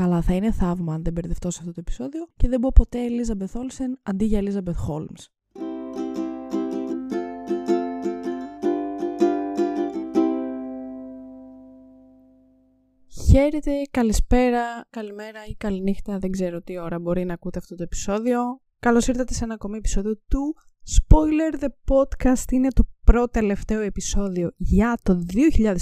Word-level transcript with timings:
Καλά, 0.00 0.22
θα 0.22 0.34
είναι 0.34 0.52
θαύμα 0.52 0.94
αν 0.94 1.02
δεν 1.02 1.12
μπερδευτώ 1.12 1.50
σε 1.50 1.58
αυτό 1.60 1.72
το 1.72 1.80
επεισόδιο 1.80 2.26
και 2.36 2.48
δεν 2.48 2.60
πω 2.60 2.70
ποτέ 2.74 2.98
Elizabeth 3.08 3.60
Olsen 3.60 3.92
αντί 4.02 4.24
για 4.24 4.40
Elizabeth 4.42 4.88
Holmes. 4.88 5.24
Χαίρετε, 13.28 13.70
καλησπέρα, 13.90 14.86
καλημέρα 14.90 15.46
ή 15.46 15.54
καληνύχτα, 15.54 16.18
δεν 16.18 16.30
ξέρω 16.30 16.62
τι 16.62 16.78
ώρα 16.78 16.98
μπορεί 16.98 17.24
να 17.24 17.32
ακούτε 17.32 17.58
αυτό 17.58 17.74
το 17.74 17.82
επεισόδιο. 17.82 18.60
Καλώς 18.78 19.06
ήρθατε 19.06 19.34
σε 19.34 19.44
ένα 19.44 19.54
ακόμη 19.54 19.76
επεισόδιο 19.76 20.16
του 20.28 20.56
Spoiler 20.98 21.62
The 21.62 21.68
Podcast. 21.68 22.52
Είναι 22.52 22.68
το 22.68 22.82
πρώτο 23.04 23.28
τελευταίο 23.28 23.80
επεισόδιο 23.80 24.50
για 24.56 24.98
το 25.02 25.24
2022. 25.32 25.74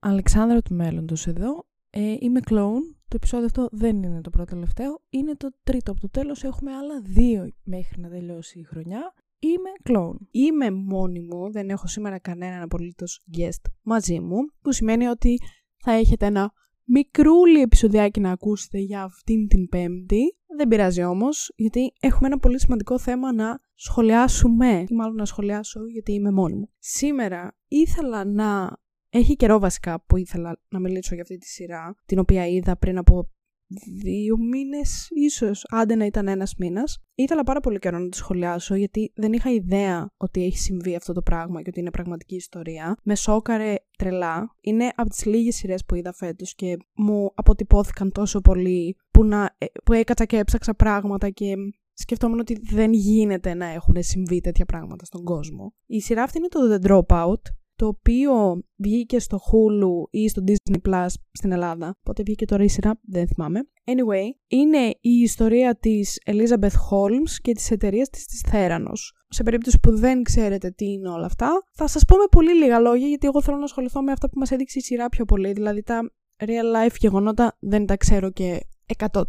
Αλεξάνδρα 0.00 0.62
του 0.62 0.74
Μέλλοντος 0.74 1.26
εδώ. 1.26 1.70
Ε, 1.94 2.16
είμαι 2.18 2.40
κλόουν. 2.40 2.96
Το 3.08 3.16
επεισόδιο 3.16 3.46
αυτό 3.46 3.68
δεν 3.70 4.02
είναι 4.02 4.20
το 4.20 4.30
πρώτο 4.30 4.54
τελευταίο. 4.54 5.00
Είναι 5.10 5.36
το 5.36 5.48
τρίτο 5.62 5.90
από 5.90 6.00
το 6.00 6.08
τέλος. 6.08 6.44
Έχουμε 6.44 6.72
άλλα 6.72 7.00
δύο 7.02 7.48
μέχρι 7.64 8.00
να 8.00 8.08
τελειώσει 8.08 8.58
η 8.58 8.62
χρονιά. 8.62 9.14
Είμαι 9.38 9.70
κλόουν. 9.82 10.28
Είμαι 10.30 10.70
μόνη 10.70 11.20
μου. 11.20 11.50
Δεν 11.52 11.68
έχω 11.68 11.86
σήμερα 11.86 12.18
κανέναν 12.18 12.62
απολύτως 12.62 13.20
guest 13.36 13.70
μαζί 13.82 14.20
μου. 14.20 14.36
Που 14.62 14.72
σημαίνει 14.72 15.06
ότι 15.06 15.38
θα 15.76 15.92
έχετε 15.92 16.26
ένα 16.26 16.52
μικρούλι 16.84 17.60
επεισοδιάκι 17.60 18.20
να 18.20 18.30
ακούσετε 18.30 18.78
για 18.78 19.02
αυτήν 19.02 19.48
την 19.48 19.68
πέμπτη. 19.68 20.36
Δεν 20.56 20.68
πειράζει 20.68 21.02
όμως, 21.02 21.52
γιατί 21.56 21.92
έχουμε 22.00 22.26
ένα 22.26 22.38
πολύ 22.38 22.60
σημαντικό 22.60 22.98
θέμα 22.98 23.32
να 23.32 23.60
σχολιάσουμε. 23.74 24.84
Ή 24.88 24.94
μάλλον 24.94 25.14
να 25.14 25.24
σχολιάσω, 25.24 25.86
γιατί 25.86 26.12
είμαι 26.12 26.30
μόνη 26.30 26.54
μου. 26.54 26.68
Σήμερα 26.78 27.56
ήθελα 27.68 28.24
να... 28.24 28.80
Έχει 29.14 29.36
καιρό 29.36 29.58
βασικά 29.58 30.04
που 30.06 30.16
ήθελα 30.16 30.60
να 30.68 30.78
μιλήσω 30.78 31.14
για 31.14 31.22
αυτή 31.22 31.38
τη 31.38 31.46
σειρά, 31.46 31.94
την 32.06 32.18
οποία 32.18 32.46
είδα 32.46 32.76
πριν 32.76 32.98
από 32.98 33.28
δύο 34.02 34.38
μήνες, 34.38 35.08
ίσως, 35.10 35.64
άντε 35.68 35.94
να 35.94 36.04
ήταν 36.04 36.28
ένας 36.28 36.54
μήνας. 36.58 36.98
Ήθελα 37.14 37.42
πάρα 37.42 37.60
πολύ 37.60 37.78
καιρό 37.78 37.98
να 37.98 38.08
τη 38.08 38.16
σχολιάσω, 38.16 38.74
γιατί 38.74 39.12
δεν 39.14 39.32
είχα 39.32 39.50
ιδέα 39.50 40.10
ότι 40.16 40.44
έχει 40.44 40.58
συμβεί 40.58 40.94
αυτό 40.96 41.12
το 41.12 41.22
πράγμα 41.22 41.62
και 41.62 41.68
ότι 41.68 41.80
είναι 41.80 41.90
πραγματική 41.90 42.34
ιστορία. 42.34 42.96
Με 43.02 43.14
σόκαρε 43.14 43.74
τρελά. 43.98 44.56
Είναι 44.60 44.90
από 44.94 45.08
τις 45.08 45.24
λίγες 45.24 45.56
σειρές 45.56 45.84
που 45.84 45.94
είδα 45.94 46.12
φέτος 46.12 46.54
και 46.54 46.76
μου 46.94 47.32
αποτυπώθηκαν 47.34 48.12
τόσο 48.12 48.40
πολύ 48.40 48.96
που, 49.10 49.24
να, 49.24 49.54
ε, 49.58 49.66
που 49.84 49.92
έκατσα 49.92 50.24
και 50.24 50.38
έψαξα 50.38 50.74
πράγματα 50.74 51.30
και 51.30 51.54
σκεφτόμουν 51.92 52.38
ότι 52.38 52.60
δεν 52.62 52.92
γίνεται 52.92 53.54
να 53.54 53.66
έχουν 53.66 53.96
συμβεί 53.98 54.40
τέτοια 54.40 54.64
πράγματα 54.64 55.04
στον 55.04 55.24
κόσμο. 55.24 55.74
Η 55.86 56.00
σειρά 56.00 56.22
αυτή 56.22 56.38
είναι 56.38 56.48
το 56.48 56.60
The 56.70 56.86
Dropout 56.86 57.40
το 57.76 57.86
οποίο 57.86 58.62
βγήκε 58.76 59.18
στο 59.18 59.36
Hulu 59.36 60.08
ή 60.10 60.28
στο 60.28 60.42
Disney 60.46 60.88
Plus 60.88 61.06
στην 61.32 61.52
Ελλάδα. 61.52 61.98
Πότε 62.02 62.22
βγήκε 62.22 62.44
τώρα 62.44 62.64
η 62.64 62.68
σειρά, 62.68 63.00
δεν 63.02 63.26
θυμάμαι. 63.26 63.60
Anyway, 63.84 64.24
είναι 64.46 64.86
η 65.00 65.10
ιστορία 65.22 65.76
της 65.76 66.20
Elizabeth 66.26 66.76
Holmes 66.90 67.30
και 67.42 67.52
της 67.52 67.70
εταιρείας 67.70 68.08
της 68.08 68.26
της 68.26 68.44
Theranos. 68.52 69.00
Σε 69.28 69.42
περίπτωση 69.42 69.78
που 69.82 69.96
δεν 69.96 70.22
ξέρετε 70.22 70.70
τι 70.70 70.84
είναι 70.84 71.08
όλα 71.08 71.26
αυτά, 71.26 71.66
θα 71.70 71.86
σας 71.86 72.04
πω 72.04 72.16
με 72.16 72.24
πολύ 72.30 72.54
λίγα 72.54 72.78
λόγια, 72.78 73.06
γιατί 73.06 73.26
εγώ 73.26 73.42
θέλω 73.42 73.56
να 73.56 73.64
ασχοληθώ 73.64 74.02
με 74.02 74.12
αυτά 74.12 74.30
που 74.30 74.38
μας 74.38 74.50
έδειξε 74.50 74.78
η 74.78 74.82
σειρά 74.82 75.08
πιο 75.08 75.24
πολύ. 75.24 75.52
Δηλαδή 75.52 75.82
τα 75.82 76.12
real 76.36 76.86
life 76.86 76.94
γεγονότα 76.98 77.56
δεν 77.60 77.86
τα 77.86 77.96
ξέρω 77.96 78.30
και 78.30 78.60
100% 78.98 79.22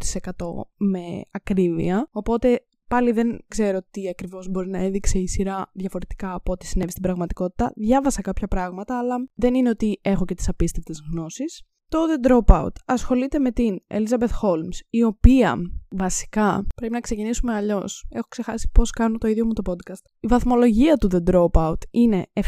με 0.78 1.02
ακρίβεια. 1.32 2.08
Οπότε 2.12 2.66
Πάλι 2.94 3.12
δεν 3.12 3.40
ξέρω 3.48 3.80
τι 3.92 4.10
ακριβώς 4.10 4.50
μπορεί 4.50 4.70
να 4.70 4.78
έδειξε 4.78 5.20
η 5.20 5.28
σειρά 5.28 5.70
διαφορετικά 5.74 6.34
από 6.34 6.52
ό,τι 6.52 6.66
συνέβη 6.66 6.92
στην 6.92 7.04
πραγματικότητα. 7.04 7.72
Διάβασα 7.76 8.22
κάποια 8.22 8.48
πράγματα, 8.48 8.98
αλλά 8.98 9.16
δεν 9.34 9.54
είναι 9.54 9.70
ότι 9.70 10.00
έχω 10.02 10.26
και 10.26 10.34
τις 10.34 10.50
απίστευτες 10.50 11.02
γνώσεις. 11.12 11.64
Το 11.94 12.00
The 12.10 12.28
Dropout 12.28 12.70
ασχολείται 12.86 13.40
με 13.40 13.52
την 13.52 13.80
Elizabeth 13.88 14.36
Holmes, 14.42 14.78
η 14.90 15.04
οποία 15.04 15.56
βασικά 15.90 16.66
πρέπει 16.76 16.94
να 16.94 17.00
ξεκινήσουμε 17.00 17.54
αλλιώς. 17.54 18.06
Έχω 18.10 18.28
ξεχάσει 18.28 18.70
πώς 18.74 18.92
κάνω 18.92 19.18
το 19.18 19.28
ίδιο 19.28 19.46
μου 19.46 19.54
το 19.54 19.62
podcast. 19.72 20.02
Η 20.20 20.28
βαθμολογία 20.28 20.98
του 20.98 21.10
The 21.12 21.32
Dropout 21.32 21.78
είναι 21.92 22.26
7,5 22.34 22.42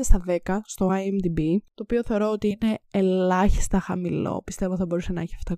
στα 0.00 0.24
10 0.26 0.58
στο 0.64 0.86
IMDb, 0.86 1.40
το 1.74 1.82
οποίο 1.82 2.02
θεωρώ 2.04 2.30
ότι 2.30 2.48
είναι 2.48 2.78
ελάχιστα 2.90 3.80
χαμηλό. 3.80 4.42
Πιστεύω 4.44 4.76
θα 4.76 4.86
μπορούσε 4.86 5.12
να 5.12 5.20
έχει 5.20 5.34
7,9. 5.48 5.54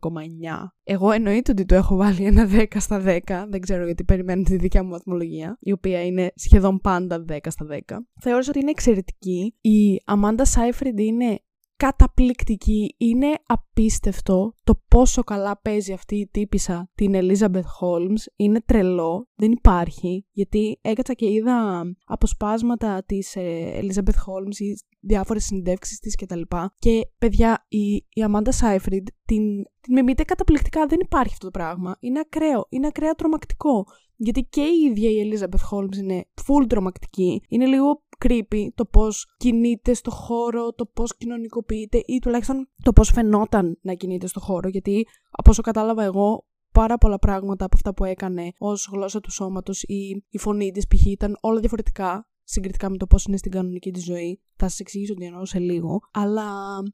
Εγώ 0.82 1.10
εννοείται 1.10 1.50
ότι 1.50 1.64
το 1.64 1.74
έχω 1.74 1.96
βάλει 1.96 2.24
ένα 2.24 2.48
10 2.50 2.64
στα 2.76 3.02
10. 3.04 3.46
Δεν 3.48 3.60
ξέρω 3.60 3.84
γιατί 3.84 4.04
περιμένετε 4.04 4.50
τη 4.50 4.56
δικιά 4.56 4.84
μου 4.84 4.90
βαθμολογία, 4.90 5.56
η 5.60 5.72
οποία 5.72 6.04
είναι 6.04 6.32
σχεδόν 6.34 6.78
πάντα 6.78 7.24
10 7.28 7.38
στα 7.48 7.66
10. 7.70 7.78
Θεώρησα 8.20 8.50
ότι 8.50 8.60
είναι 8.60 8.70
εξαιρετική. 8.70 9.54
Η 9.60 10.02
Amanda 10.06 10.42
Seyfried 10.54 10.98
είναι 10.98 11.40
καταπληκτική. 11.82 12.94
Είναι 12.98 13.32
απίστευτο 13.46 14.54
το 14.64 14.74
πόσο 14.88 15.22
καλά 15.22 15.60
παίζει 15.60 15.92
αυτή 15.92 16.16
η 16.16 16.28
τύπησα 16.28 16.90
την 16.94 17.12
Elizabeth 17.14 17.68
Holmes. 17.80 18.22
Είναι 18.36 18.60
τρελό. 18.60 19.28
Δεν 19.34 19.52
υπάρχει. 19.52 20.26
Γιατί 20.32 20.78
έκατσα 20.82 21.12
και 21.14 21.30
είδα 21.30 21.82
αποσπάσματα 22.04 23.02
της 23.06 23.36
ε, 23.36 23.80
Elizabeth 23.82 24.18
Holmes 24.26 24.56
ή 24.58 24.74
διάφορες 25.00 25.44
συνεντεύξεις 25.44 25.98
της 25.98 26.14
κτλ. 26.14 26.40
Και, 26.40 26.68
και 26.78 27.08
παιδιά, 27.18 27.64
η, 27.68 27.94
η 27.94 28.24
Amanda 28.26 28.50
Seyfried 28.60 29.06
την, 29.24 29.62
την 29.80 29.92
μιμείται 29.92 30.22
καταπληκτικά. 30.22 30.86
Δεν 30.86 30.98
υπάρχει 31.00 31.32
αυτό 31.32 31.50
το 31.50 31.58
πράγμα. 31.58 31.96
Είναι 32.00 32.18
ακραίο. 32.18 32.66
Είναι 32.68 32.86
ακραία 32.86 33.14
τρομακτικό. 33.14 33.84
Γιατί 34.16 34.42
και 34.50 34.62
η 34.62 34.90
ίδια 34.90 35.10
η 35.10 35.30
Elizabeth 35.30 35.76
Holmes 35.76 35.96
είναι 35.96 36.24
full 36.46 36.66
τρομακτική. 36.68 37.42
Είναι 37.48 37.66
λίγο 37.66 38.02
creepy 38.24 38.68
το 38.74 38.84
πώς 38.84 39.34
κινείται 39.36 39.94
στο 39.94 40.10
χώρο, 40.10 40.72
το 40.72 40.86
πώς 40.86 41.16
κοινωνικοποιείται 41.16 42.02
ή 42.06 42.18
τουλάχιστον 42.18 42.68
το 42.82 42.92
πώς 42.92 43.10
φαινόταν 43.10 43.78
να 43.82 43.94
κινείται 43.94 44.26
στο 44.26 44.40
χώρο. 44.40 44.68
Γιατί 44.68 45.06
από 45.30 45.50
όσο 45.50 45.62
κατάλαβα 45.62 46.02
εγώ, 46.02 46.46
πάρα 46.72 46.98
πολλά 46.98 47.18
πράγματα 47.18 47.64
από 47.64 47.76
αυτά 47.76 47.94
που 47.94 48.04
έκανε 48.04 48.52
ως 48.58 48.88
γλώσσα 48.92 49.20
του 49.20 49.30
σώματος 49.30 49.82
ή 49.82 50.24
η 50.28 50.38
φωνή 50.38 50.70
της 50.70 50.86
π.χ. 50.86 51.06
ήταν 51.06 51.38
όλα 51.40 51.60
διαφορετικά 51.60 52.26
συγκριτικά 52.44 52.90
με 52.90 52.96
το 52.96 53.06
πώς 53.06 53.24
είναι 53.24 53.36
στην 53.36 53.50
κανονική 53.50 53.90
της 53.90 54.04
ζωή. 54.04 54.40
Θα 54.56 54.68
σας 54.68 54.78
εξηγήσω 54.78 55.14
τι 55.14 55.24
εννοώ 55.24 55.44
σε 55.44 55.58
λίγο. 55.58 56.00
Αλλά 56.12 56.46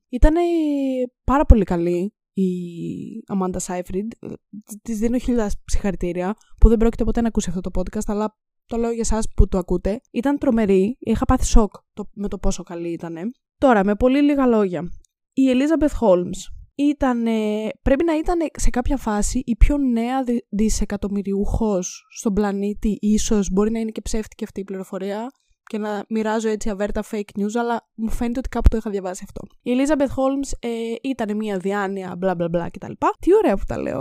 ήταν 0.09 0.35
πάρα 1.25 1.45
πολύ 1.45 1.65
καλή 1.65 2.13
η 2.33 2.51
Amanda 3.33 3.59
Seyfried. 3.67 4.29
Της 4.83 4.99
δίνω 4.99 5.19
χίλια 5.19 5.51
συγχαρητήρια 5.65 6.35
που 6.61 6.69
δεν 6.69 6.79
πρόκειται 6.79 7.05
ποτέ 7.05 7.21
να 7.21 7.29
ακούσει 7.29 7.49
αυτό 7.49 7.61
το 7.61 7.81
podcast, 7.81 8.07
αλλά 8.07 8.37
το 8.69 8.77
λέω 8.77 8.91
για 8.91 9.07
εσά 9.11 9.21
που 9.37 9.49
το 9.49 9.59
ακούτε, 9.59 10.01
ήταν 10.11 10.39
τρομερή. 10.39 10.97
Είχα 11.01 11.25
πάθει 11.25 11.45
σοκ 11.45 11.73
το, 11.93 12.11
με 12.15 12.29
το 12.29 12.39
πόσο 12.39 12.63
καλή 12.63 12.89
ήταν. 12.89 13.15
Τώρα, 13.59 13.85
με 13.85 13.95
πολύ 13.95 14.23
λίγα 14.23 14.47
λόγια. 14.47 14.91
Η 15.33 15.43
Elizabeth 15.53 16.07
Holmes 16.07 16.39
ήταν, 16.75 17.23
πρέπει 17.83 18.05
να 18.05 18.17
ήταν 18.17 18.39
σε 18.53 18.71
κάποια 18.71 18.97
φάση 18.97 19.43
η 19.45 19.57
πιο 19.57 19.79
νέα 19.79 20.25
δισεκατομμυριούχος 20.49 22.07
στον 22.17 22.33
πλανήτη. 22.33 22.99
Ίσως 23.01 23.51
μπορεί 23.53 23.71
να 23.71 23.79
είναι 23.79 23.91
και 23.91 24.01
ψεύτικη 24.01 24.45
αυτή 24.45 24.61
η 24.61 24.65
πληροφορία 24.65 25.27
και 25.63 25.79
να 25.79 26.05
μοιράζω 26.09 26.49
έτσι 26.49 26.71
αβέρτα 26.71 27.05
fake 27.11 27.41
news, 27.41 27.55
αλλά 27.55 27.89
μου 27.95 28.11
φαίνεται 28.11 28.39
ότι 28.39 28.49
κάπου 28.49 28.69
το 28.69 28.77
είχα 28.77 28.91
διαβάσει 28.91 29.25
αυτό. 29.27 29.41
Η 29.63 29.71
Elizabeth 29.75 30.15
Holmes 30.15 30.53
ε, 30.59 30.95
ήταν 31.03 31.37
μια 31.37 31.59
διάνοια, 31.59 32.15
μπλα 32.19 32.35
μπλα 32.35 32.49
μπλα 32.49 32.71
κτλ. 32.71 32.93
Τι 33.21 33.35
ωραία 33.35 33.57
που 33.57 33.65
τα 33.67 33.79
λέω. 33.79 34.01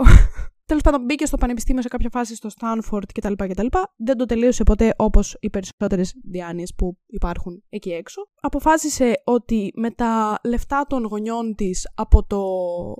Τέλος 0.68 0.82
πάντων, 0.82 1.04
μπήκε 1.04 1.26
στο 1.26 1.36
πανεπιστήμιο 1.36 1.82
σε 1.82 1.88
κάποια 1.88 2.08
φάση 2.12 2.34
στο 2.34 2.48
Stanford 2.58 3.02
κτλ. 3.14 3.32
κτλ. 3.36 3.66
Δεν 3.96 4.16
το 4.16 4.24
τελείωσε 4.24 4.62
ποτέ 4.62 4.94
όπως 4.96 5.36
οι 5.40 5.50
περισσότερες 5.50 6.14
διάνοιε 6.30 6.64
που 6.76 6.98
υπάρχουν 7.06 7.62
εκεί 7.68 7.90
έξω. 7.90 8.22
Αποφάσισε 8.40 9.12
ότι 9.24 9.72
με 9.74 9.90
τα 9.90 10.38
λεφτά 10.44 10.84
των 10.88 11.04
γονιών 11.04 11.54
της 11.54 11.88
από 11.94 12.24
το 12.24 12.40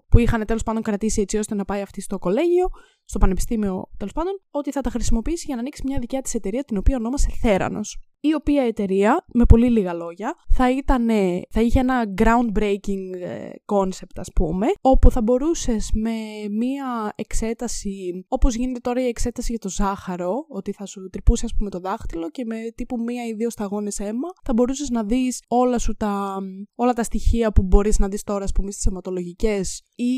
που 0.09 0.19
είχαν 0.19 0.47
τέλος 0.47 0.63
πάντων 0.63 0.83
κρατήσει 0.83 1.21
έτσι 1.21 1.39
ώστε 1.39 1.55
να 1.55 1.65
πάει 1.65 1.81
αυτή 1.81 2.01
στο 2.01 2.19
κολέγιο, 2.19 2.69
στο 3.05 3.19
πανεπιστήμιο 3.19 3.91
τέλος 3.97 4.13
πάντων, 4.13 4.33
ότι 4.51 4.73
θα 4.73 4.81
τα 4.81 4.91
χρησιμοποιήσει 4.91 5.45
για 5.47 5.55
να 5.55 5.61
ανοίξει 5.61 5.83
μια 5.85 5.99
δικιά 5.99 6.21
της 6.21 6.35
εταιρεία 6.35 6.65
την 6.65 6.77
οποία 6.77 6.97
ονόμασε 6.97 7.29
Θέρανος 7.41 8.08
η 8.21 8.35
οποία 8.35 8.63
εταιρεία, 8.63 9.25
με 9.33 9.45
πολύ 9.45 9.71
λίγα 9.71 9.93
λόγια, 9.93 10.35
θα, 10.49 10.71
ήταν, 10.71 11.09
θα 11.51 11.61
είχε 11.61 11.81
ένα 11.81 12.15
groundbreaking 12.23 13.21
ε, 13.21 13.49
concept, 13.67 14.17
ας 14.17 14.29
πούμε, 14.35 14.67
όπου 14.81 15.11
θα 15.11 15.23
μπορούσες 15.23 15.91
με 15.95 16.11
μία 16.51 17.13
εξέταση, 17.15 18.25
όπως 18.29 18.55
γίνεται 18.55 18.81
τώρα 18.81 19.01
η 19.01 19.07
εξέταση 19.07 19.51
για 19.51 19.61
το 19.61 19.69
ζάχαρο, 19.69 20.47
ότι 20.49 20.73
θα 20.73 20.87
σου 20.87 21.09
τρυπούσε, 21.11 21.45
ας 21.45 21.55
πούμε, 21.55 21.71
το 21.71 21.81
δάχτυλο 21.81 22.31
και 22.31 22.45
με 22.45 22.57
τύπου 22.75 23.01
μία 23.01 23.27
ή 23.27 23.33
δύο 23.33 23.51
σταγόνες 23.51 23.99
αίμα, 23.99 24.29
θα 24.43 24.53
μπορούσες 24.53 24.91
να 24.91 25.05
δεις 25.05 25.43
όλα 25.49 25.79
σου 25.79 25.95
τα, 25.95 26.39
όλα 26.75 26.93
τα 26.93 27.03
στοιχεία 27.03 27.53
που 27.53 27.63
μπορείς 27.63 27.99
να 27.99 28.09
δεις 28.09 28.23
τώρα, 28.23 28.45
ας 28.45 28.53
πούμε, 28.53 28.71
στις 28.71 28.87
αιματολογικές 28.87 29.83
ή 29.95 30.13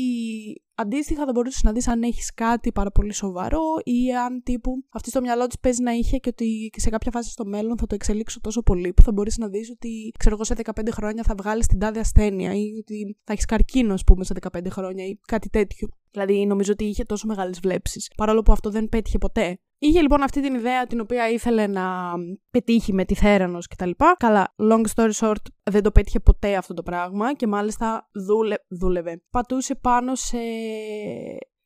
Αντίστοιχα, 0.81 1.25
θα 1.25 1.31
μπορούσες 1.31 1.63
να 1.63 1.71
δεις 1.71 1.87
αν 1.87 2.03
έχεις 2.03 2.33
κάτι 2.33 2.71
πάρα 2.71 2.91
πολύ 2.91 3.13
σοβαρό 3.13 3.61
ή 3.83 4.13
αν 4.15 4.43
τύπου 4.43 4.83
αυτή 4.89 5.09
στο 5.09 5.21
μυαλό 5.21 5.47
της 5.47 5.59
παίζει 5.59 5.83
να 5.83 5.91
είχε 5.91 6.17
και 6.17 6.29
ότι 6.29 6.69
σε 6.75 6.89
κάποια 6.89 7.11
φάση 7.11 7.29
στο 7.29 7.45
μέλλον 7.45 7.77
θα 7.77 7.87
το 7.87 7.95
εξελίξω 7.95 8.39
τόσο 8.41 8.61
πολύ 8.61 8.93
που 8.93 9.01
θα 9.01 9.11
μπορείς 9.11 9.37
να 9.37 9.47
δεις 9.47 9.69
ότι 9.69 10.11
ξέρω 10.19 10.35
εγώ 10.35 10.43
σε 10.43 10.55
15 10.63 10.87
χρόνια 10.91 11.23
θα 11.23 11.35
βγάλεις 11.37 11.67
την 11.67 11.79
τάδε 11.79 11.99
ασθένεια 11.99 12.53
ή 12.53 12.77
ότι 12.79 13.17
θα 13.23 13.33
έχεις 13.33 13.45
καρκίνο, 13.45 13.93
ας 13.93 14.03
πούμε, 14.03 14.23
σε 14.23 14.33
15 14.53 14.69
χρόνια 14.69 15.05
ή 15.05 15.19
κάτι 15.27 15.49
τέτοιο. 15.49 15.87
Δηλαδή, 16.11 16.45
νομίζω 16.45 16.71
ότι 16.71 16.83
είχε 16.83 17.03
τόσο 17.03 17.27
μεγάλες 17.27 17.59
βλέψεις. 17.59 18.11
Παρόλο 18.17 18.41
που 18.41 18.51
αυτό 18.51 18.69
δεν 18.69 18.89
πέτυχε 18.89 19.17
ποτέ. 19.17 19.59
Είχε 19.83 20.01
λοιπόν 20.01 20.23
αυτή 20.23 20.41
την 20.41 20.55
ιδέα 20.55 20.87
την 20.87 20.99
οποία 20.99 21.29
ήθελε 21.29 21.67
να 21.67 22.13
πετύχει 22.51 22.93
με 22.93 23.05
τη 23.05 23.15
Θέρανος 23.15 23.67
κτλ. 23.67 23.89
Καλά, 24.17 24.55
long 24.57 24.83
story 24.95 25.11
short, 25.11 25.41
δεν 25.63 25.83
το 25.83 25.91
πέτυχε 25.91 26.19
ποτέ 26.19 26.55
αυτό 26.55 26.73
το 26.73 26.83
πράγμα 26.83 27.33
και 27.33 27.47
μάλιστα 27.47 28.09
δούλε, 28.13 28.55
δούλευε. 28.67 29.23
Πατούσε 29.29 29.75
πάνω 29.75 30.15
σε 30.15 30.37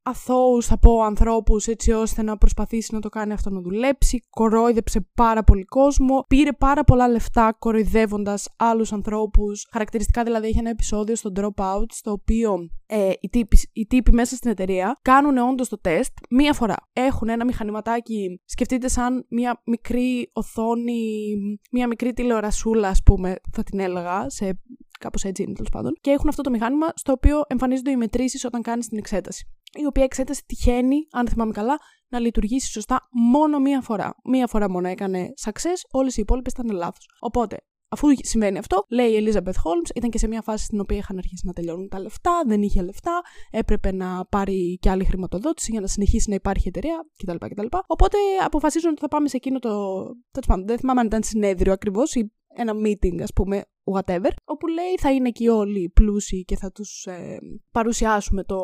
αθώους, 0.06 0.66
θα 0.66 0.78
πω, 0.78 1.02
ανθρώπους 1.02 1.68
έτσι 1.68 1.92
ώστε 1.92 2.22
να 2.22 2.38
προσπαθήσει 2.38 2.94
να 2.94 3.00
το 3.00 3.10
κάνει 3.10 3.34
αυτό 3.34 3.50
να 3.50 3.62
δουλέψει. 3.62 4.24
Κορόιδεψε 4.30 5.08
πάρα 5.16 5.44
πολύ 5.44 5.64
κόσμο. 5.64 6.26
Πήρε 6.28 6.52
πάρα 6.52 6.84
πολλά 6.84 7.08
λεφτά 7.08 7.56
κοροϊδεύοντας 7.60 8.50
άλλους 8.56 8.94
ανθρώπους. 8.94 9.68
Χαρακτηριστικά 9.72 10.24
δηλαδή 10.24 10.48
έχει 10.48 10.58
ένα 10.58 10.70
επεισόδιο 10.70 11.16
στο 11.16 11.32
Dropout, 11.36 11.86
στο 11.90 12.12
οποίο 12.12 12.70
ε, 12.86 13.12
οι, 13.20 13.30
τύποι, 13.30 13.58
οι 13.74 13.86
τύποι 13.86 14.12
μέσα 14.12 14.36
στην 14.36 14.52
εταιρεία 14.52 14.98
κάνουν 15.02 15.38
όντως 15.38 15.70
το 15.70 15.80
τεστ 15.80 16.18
μία 16.30 16.54
φορά. 16.54 16.76
Έχουν 16.94 17.30
ένα 17.30 17.46
μηχανηματάκι, 17.46 18.42
σκεφτείτε 18.46 18.88
σαν 18.88 19.26
μία 19.30 19.62
μικρή 19.66 20.30
οθόνη, 20.34 21.36
μία 21.72 21.88
μικρή 21.88 22.14
τηλεορασούλα, 22.14 22.88
ας 22.88 23.04
πούμε, 23.04 23.36
θα 23.52 23.64
την 23.64 23.80
έλεγα, 23.80 24.30
σε 24.30 24.62
κάπως 25.00 25.24
έτσι 25.24 25.44
είναι 25.44 25.54
τέλος 25.54 25.70
πάντων. 25.72 25.98
Και 26.02 26.12
έχουν 26.12 26.30
αυτό 26.30 26.42
το 26.42 26.50
μηχάνημα 26.50 26.88
στο 26.96 27.12
οποίο 27.12 27.42
εμφανίζονται 27.48 27.92
οι 27.92 27.96
μετρήσεις 27.96 28.46
όταν 28.46 28.62
κάνεις 28.62 28.88
την 28.88 28.98
εξέταση 28.98 29.48
η 29.80 29.86
οποία 29.86 30.04
εξέταση 30.04 30.46
τυχαίνει, 30.46 31.08
αν 31.12 31.28
θυμάμαι 31.28 31.52
καλά, 31.52 31.78
να 32.10 32.20
λειτουργήσει 32.20 32.72
σωστά 32.72 33.08
μόνο 33.12 33.60
μία 33.60 33.82
φορά. 33.82 34.16
Μία 34.24 34.48
φορά 34.48 34.70
μόνο 34.70 34.88
έκανε 34.88 35.34
success, 35.46 35.80
όλες 35.92 36.18
οι 36.18 36.22
υπόλοιπες 36.22 36.52
ήταν 36.52 36.76
λάθος. 36.76 37.10
Οπότε, 37.20 37.58
αφού 37.88 38.08
συμβαίνει 38.22 38.58
αυτό, 38.58 38.86
λέει 38.90 39.10
η 39.10 39.26
Elizabeth 39.26 39.38
Holmes, 39.38 39.90
ήταν 39.96 40.10
και 40.10 40.18
σε 40.18 40.28
μια 40.28 40.42
φάση 40.42 40.66
στην 40.66 40.80
οποία 40.80 40.98
είχαν 40.98 41.18
αρχίσει 41.18 41.46
να 41.46 41.54
τελειώνουν 41.54 41.88
τα 41.90 42.00
λεφτά, 42.00 42.44
δεν 42.46 42.62
είχε 42.62 42.82
λεφτά, 42.82 43.22
έπρεπε 43.52 43.92
να 43.92 44.26
πάρει 44.26 44.78
και 44.82 44.90
άλλη 44.90 45.06
χρηματοδότηση 45.06 45.72
για 45.72 45.82
να 45.82 45.88
συνεχίσει 45.88 46.30
να 46.30 46.36
υπάρχει 46.36 46.68
εταιρεία 46.68 47.06
κτλ. 47.18 47.46
κτλ. 47.48 47.68
Οπότε 47.88 48.18
αποφασίζουν 48.44 48.92
ότι 48.92 49.00
θα 49.00 49.08
πάμε 49.08 49.28
σε 49.28 49.36
εκείνο 49.36 49.60
το. 49.60 50.04
Τέλος 50.32 50.48
πάντων, 50.48 50.68
δεν 50.68 50.78
θυμάμαι 50.78 51.00
αν 51.00 51.06
ήταν 51.06 51.24
συνέδριο 51.24 51.74
ακριβώς 51.74 52.14
ή 52.14 52.32
ένα 52.58 52.74
meeting, 52.86 53.22
ας 53.22 53.34
πούμε, 53.34 53.64
whatever, 53.94 54.30
όπου 54.46 54.68
λέει 54.68 54.98
θα 55.00 55.12
είναι 55.12 55.28
εκεί 55.28 55.48
όλοι 55.48 55.92
πλούσιοι 55.94 56.44
και 56.44 56.56
θα 56.56 56.72
τους 56.72 57.06
ε, 57.06 57.38
παρουσιάσουμε 57.72 58.44
το, 58.44 58.58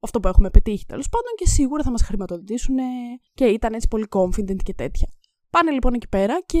αυτό 0.00 0.20
που 0.20 0.28
έχουμε 0.28 0.50
πετύχει 0.50 0.84
τέλος 0.86 1.08
πάντων 1.08 1.30
και 1.36 1.46
σίγουρα 1.46 1.82
θα 1.82 1.90
μας 1.90 2.02
χρηματοδοτήσουν 2.02 2.76
και 3.34 3.44
ήταν 3.44 3.72
έτσι 3.74 3.88
πολύ 3.88 4.06
confident 4.10 4.62
και 4.62 4.74
τέτοια. 4.74 5.08
Πάνε 5.50 5.70
λοιπόν 5.70 5.94
εκεί 5.94 6.08
πέρα 6.08 6.40
και 6.46 6.58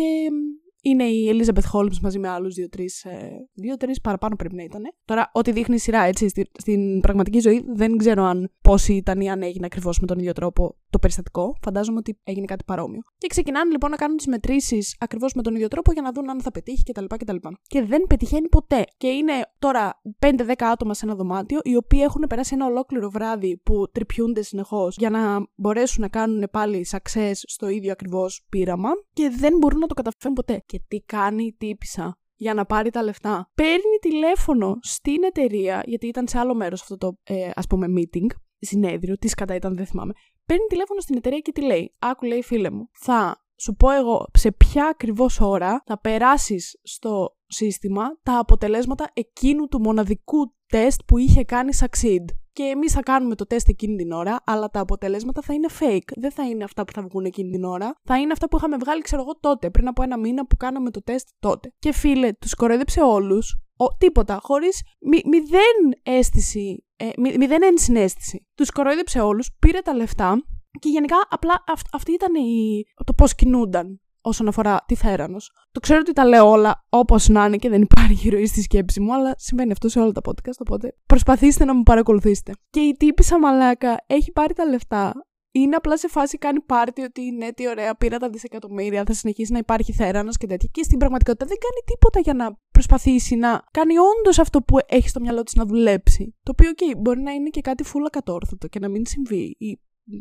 είναι 0.82 1.04
η 1.04 1.30
Elizabeth 1.32 1.70
Holmes 1.72 1.98
μαζί 2.02 2.18
με 2.18 2.28
άλλους 2.28 2.54
δύο-τρει. 2.54 2.88
Ε, 3.02 3.28
δύο-τρει 3.54 4.00
παραπάνω 4.02 4.36
πρέπει 4.36 4.54
να 4.54 4.62
ήταν. 4.62 4.82
Τώρα, 5.04 5.30
ό,τι 5.32 5.52
δείχνει 5.52 5.74
η 5.74 5.78
σειρά 5.78 6.02
έτσι 6.02 6.28
στην, 6.28 6.44
στην 6.58 7.00
πραγματική 7.00 7.38
ζωή, 7.38 7.64
δεν 7.74 7.96
ξέρω 7.96 8.24
αν 8.24 8.52
πόσοι 8.62 8.94
ήταν 8.94 9.20
ή 9.20 9.30
αν 9.30 9.42
έγινε 9.42 9.66
ακριβώς 9.66 9.98
με 10.00 10.06
τον 10.06 10.18
ίδιο 10.18 10.32
τρόπο 10.32 10.76
το 10.90 10.98
περιστατικό. 10.98 11.56
Φαντάζομαι 11.62 11.98
ότι 11.98 12.18
έγινε 12.24 12.44
κάτι 12.44 12.64
παρόμοιο. 12.64 13.00
Και 13.18 13.26
ξεκινάνε 13.26 13.70
λοιπόν 13.70 13.90
να 13.90 13.96
κάνουν 13.96 14.16
τις 14.16 14.26
μετρήσεις 14.26 14.96
ακριβώς 14.98 15.32
με 15.34 15.42
τον 15.42 15.54
ίδιο 15.54 15.68
τρόπο 15.68 15.92
για 15.92 16.02
να 16.02 16.12
δουν 16.12 16.30
αν 16.30 16.40
θα 16.40 16.50
πετύχει 16.50 16.82
κτλ. 16.82 17.04
κτλ. 17.04 17.36
Και 17.62 17.82
δεν 17.82 18.02
πετυχαίνει 18.06 18.48
ποτέ. 18.48 18.84
Και 18.96 19.06
είναι 19.06 19.32
τώρα 19.58 20.00
5-10 20.18 20.52
άτομα 20.58 20.94
σε 20.94 21.04
ένα 21.04 21.14
δωμάτιο, 21.14 21.58
οι 21.62 21.76
οποίοι 21.76 22.00
έχουν 22.02 22.24
περάσει 22.28 22.54
ένα 22.54 22.66
ολόκληρο 22.66 23.10
βράδυ 23.10 23.60
που 23.62 23.90
τρυπιούνται 23.92 24.42
συνεχώς 24.42 24.96
για 24.96 25.10
να 25.10 25.46
μπορέσουν 25.54 26.02
να 26.02 26.08
κάνουν 26.08 26.48
πάλι 26.52 26.86
success 26.90 27.32
στο 27.34 27.68
ίδιο 27.68 27.92
ακριβώς 27.92 28.46
πείραμα 28.48 28.90
και 29.12 29.30
δεν 29.36 29.56
μπορούν 29.56 29.78
να 29.78 29.86
το 29.86 29.94
καταφέρουν 29.94 30.34
ποτέ. 30.34 30.62
Και 30.66 30.80
τι 30.88 31.00
κάνει 31.00 31.44
η 31.44 31.54
τύπησα 31.58 32.18
για 32.36 32.54
να 32.54 32.64
πάρει 32.64 32.90
τα 32.90 33.02
λεφτά; 33.02 33.50
Παίρνει 33.54 33.98
τηλέφωνο 34.00 34.78
στην 34.80 35.22
εταιρεία, 35.24 35.82
γιατί 35.86 36.06
ήταν 36.06 36.28
σε 36.28 36.38
άλλο 36.38 36.54
μέρος 36.54 36.80
αυτό 36.80 36.96
το 36.96 37.18
ε, 37.22 37.50
ας 37.54 37.66
πούμε 37.66 37.86
meeting, 37.96 38.26
συνέδριο, 38.58 39.18
τι 39.18 39.28
κατά 39.28 39.54
ήταν, 39.54 39.76
δεν 39.76 39.86
θυμάμαι. 39.86 40.12
Παίρνει 40.46 40.66
τηλέφωνο 40.68 41.00
στην 41.00 41.16
εταιρεία 41.16 41.38
και 41.38 41.52
τη 41.52 41.62
λέει: 41.62 41.94
Άκου, 41.98 42.24
λέει 42.24 42.42
φίλε 42.42 42.70
μου, 42.70 42.88
θα 42.92 43.44
σου 43.56 43.74
πω 43.74 43.90
εγώ 43.90 44.26
σε 44.32 44.52
ποια 44.52 44.86
ακριβώς 44.86 45.40
ώρα 45.40 45.82
θα 45.86 46.00
περάσεις 46.00 46.78
στο 46.82 47.36
σύστημα 47.46 48.04
τα 48.22 48.38
αποτελέσματα 48.38 49.10
εκείνου 49.12 49.68
του 49.68 49.80
μοναδικού 49.80 50.54
τεστ 50.66 51.00
που 51.06 51.18
είχε 51.18 51.44
κάνει 51.44 51.70
succeed. 51.80 52.24
Και 52.52 52.62
εμείς 52.62 52.92
θα 52.92 53.00
κάνουμε 53.00 53.34
το 53.34 53.46
τεστ 53.46 53.68
εκείνη 53.68 53.96
την 53.96 54.12
ώρα, 54.12 54.42
αλλά 54.44 54.68
τα 54.68 54.80
αποτελέσματα 54.80 55.42
θα 55.42 55.54
είναι 55.54 55.68
fake. 55.80 56.12
Δεν 56.16 56.30
θα 56.30 56.48
είναι 56.48 56.64
αυτά 56.64 56.84
που 56.84 56.92
θα 56.92 57.02
βγουν 57.02 57.24
εκείνη 57.24 57.50
την 57.50 57.64
ώρα. 57.64 58.00
Θα 58.04 58.18
είναι 58.18 58.32
αυτά 58.32 58.48
που 58.48 58.56
είχαμε 58.56 58.76
βγάλει, 58.76 59.02
ξέρω 59.02 59.22
εγώ, 59.22 59.38
τότε, 59.40 59.70
πριν 59.70 59.88
από 59.88 60.02
ένα 60.02 60.18
μήνα 60.18 60.46
που 60.46 60.56
κάναμε 60.56 60.90
το 60.90 61.02
τεστ 61.02 61.28
τότε. 61.38 61.72
Και 61.78 61.92
φίλε, 61.92 62.32
τους 62.32 62.54
κοροϊδέψε 62.54 63.00
όλους. 63.00 63.65
Τίποτα, 63.98 64.38
χωρίς 64.42 64.82
μηδέν 65.00 66.00
αίσθηση, 66.02 66.84
ε, 66.96 67.08
μηδέν 67.38 67.62
ενσυναίσθηση. 67.62 68.46
Τους 68.54 68.70
κοροϊδέψε 68.70 69.20
όλους, 69.20 69.50
πήρε 69.58 69.80
τα 69.80 69.94
λεφτά 69.94 70.42
και 70.78 70.88
γενικά 70.88 71.16
απλά 71.28 71.64
αυτή 71.92 72.12
ήταν 72.12 72.34
η, 72.34 72.82
το 73.04 73.12
πώς 73.12 73.34
κινούνταν 73.34 74.00
όσον 74.20 74.48
αφορά 74.48 74.84
τη 74.86 74.94
θέρανος. 74.94 75.50
Το 75.72 75.80
ξέρω 75.80 75.98
ότι 76.00 76.12
τα 76.12 76.24
λέω 76.24 76.50
όλα 76.50 76.84
όπως 76.88 77.28
να 77.28 77.44
είναι 77.44 77.56
και 77.56 77.68
δεν 77.68 77.82
υπάρχει 77.82 78.28
ροή 78.28 78.46
στη 78.46 78.62
σκέψη 78.62 79.00
μου, 79.00 79.14
αλλά 79.14 79.34
συμβαίνει 79.36 79.72
αυτό 79.72 79.88
σε 79.88 80.00
όλα 80.00 80.12
τα 80.12 80.20
podcast, 80.24 80.58
οπότε 80.58 80.94
προσπαθήστε 81.06 81.64
να 81.64 81.74
μου 81.74 81.82
παρακολουθήσετε. 81.82 82.52
Και 82.70 82.80
η 82.80 82.92
τύπησα 82.98 83.38
μαλάκα 83.38 83.96
έχει 84.06 84.32
πάρει 84.32 84.54
τα 84.54 84.64
λεφτά. 84.64 85.25
Είναι 85.56 85.76
απλά 85.76 85.96
σε 85.98 86.08
φάση 86.08 86.38
κάνει 86.38 86.60
πάρτι 86.60 87.02
ότι 87.02 87.30
ναι, 87.30 87.52
τι 87.52 87.68
ωραία, 87.68 87.94
πήρα 87.94 88.18
τα 88.18 88.28
δισεκατομμύρια, 88.30 89.04
θα 89.06 89.12
συνεχίσει 89.12 89.52
να 89.52 89.58
υπάρχει 89.58 89.92
θέρανος 89.92 90.36
και 90.36 90.46
τέτοια. 90.46 90.68
Και 90.72 90.82
στην 90.82 90.98
πραγματικότητα 90.98 91.46
δεν 91.46 91.56
κάνει 91.58 91.80
τίποτα 91.84 92.20
για 92.20 92.34
να 92.34 92.58
προσπαθήσει 92.70 93.36
να 93.36 93.62
κάνει 93.70 93.94
όντως 93.98 94.38
αυτό 94.38 94.62
που 94.62 94.76
έχει 94.86 95.08
στο 95.08 95.20
μυαλό 95.20 95.42
της 95.42 95.54
να 95.54 95.64
δουλέψει. 95.64 96.34
Το 96.42 96.52
οποίο, 96.56 96.70
okay, 96.70 96.98
μπορεί 96.98 97.20
να 97.20 97.32
είναι 97.32 97.48
και 97.48 97.60
κάτι 97.60 97.84
φούλα 97.84 98.10
κατόρθωτο 98.10 98.68
και 98.68 98.78
να 98.78 98.88
μην 98.88 99.06
συμβεί. 99.06 99.56
Ή 99.58 99.80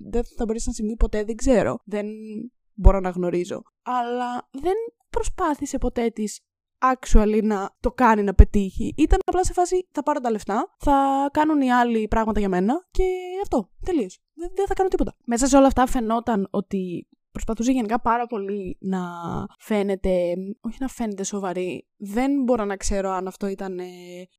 δεν 0.10 0.24
θα 0.38 0.46
μπορέσει 0.46 0.68
να 0.68 0.74
συμβεί 0.74 0.96
ποτέ, 0.96 1.24
δεν 1.24 1.36
ξέρω. 1.36 1.80
Δεν 1.86 2.06
μπορώ 2.74 3.00
να 3.00 3.10
γνωρίζω. 3.10 3.62
Αλλά 3.82 4.50
δεν 4.52 4.74
προσπάθησε 5.10 5.78
ποτέ 5.78 6.10
της 6.10 6.40
actually 6.82 7.44
να 7.44 7.76
το 7.80 7.92
κάνει 7.92 8.24
να 8.24 8.34
πετύχει. 8.34 8.94
Ήταν 8.98 9.20
απλά 9.26 9.44
σε 9.44 9.54
φάση 9.54 9.88
θα 9.92 10.04
πάρω 10.04 10.20
τα 10.20 10.32
λεφτά, 10.32 10.76
θα 10.80 11.30
κάνουν 11.32 11.62
οι 11.62 11.72
άλλοι 11.72 12.08
πράγματα 12.08 12.40
για 12.40 12.50
μένα 12.50 12.88
και 12.92 13.04
αυτό. 13.42 13.70
Τελείωσε. 13.86 14.08
Δεν, 14.34 14.52
δεν 14.56 14.66
θα 14.68 14.74
κάνω 14.74 14.90
τίποτα. 14.90 15.16
Μέσα 15.26 15.48
σε 15.48 15.58
όλα 15.58 15.68
αυτά 15.68 15.86
φαινόταν 15.86 16.48
ότι 16.52 17.08
προσπαθούσε 17.32 17.72
γενικά 17.72 18.02
πάρα 18.02 18.28
πολύ 18.28 18.78
να 18.80 19.00
φαίνεται, 19.60 20.34
όχι 20.62 20.78
να 20.80 20.88
φαίνεται 20.88 21.24
σοβαρή. 21.24 21.88
Δεν 21.98 22.44
μπορώ 22.44 22.66
να 22.66 22.76
ξέρω 22.76 23.10
αν 23.10 23.28
αυτό 23.28 23.48
ήταν... 23.48 23.80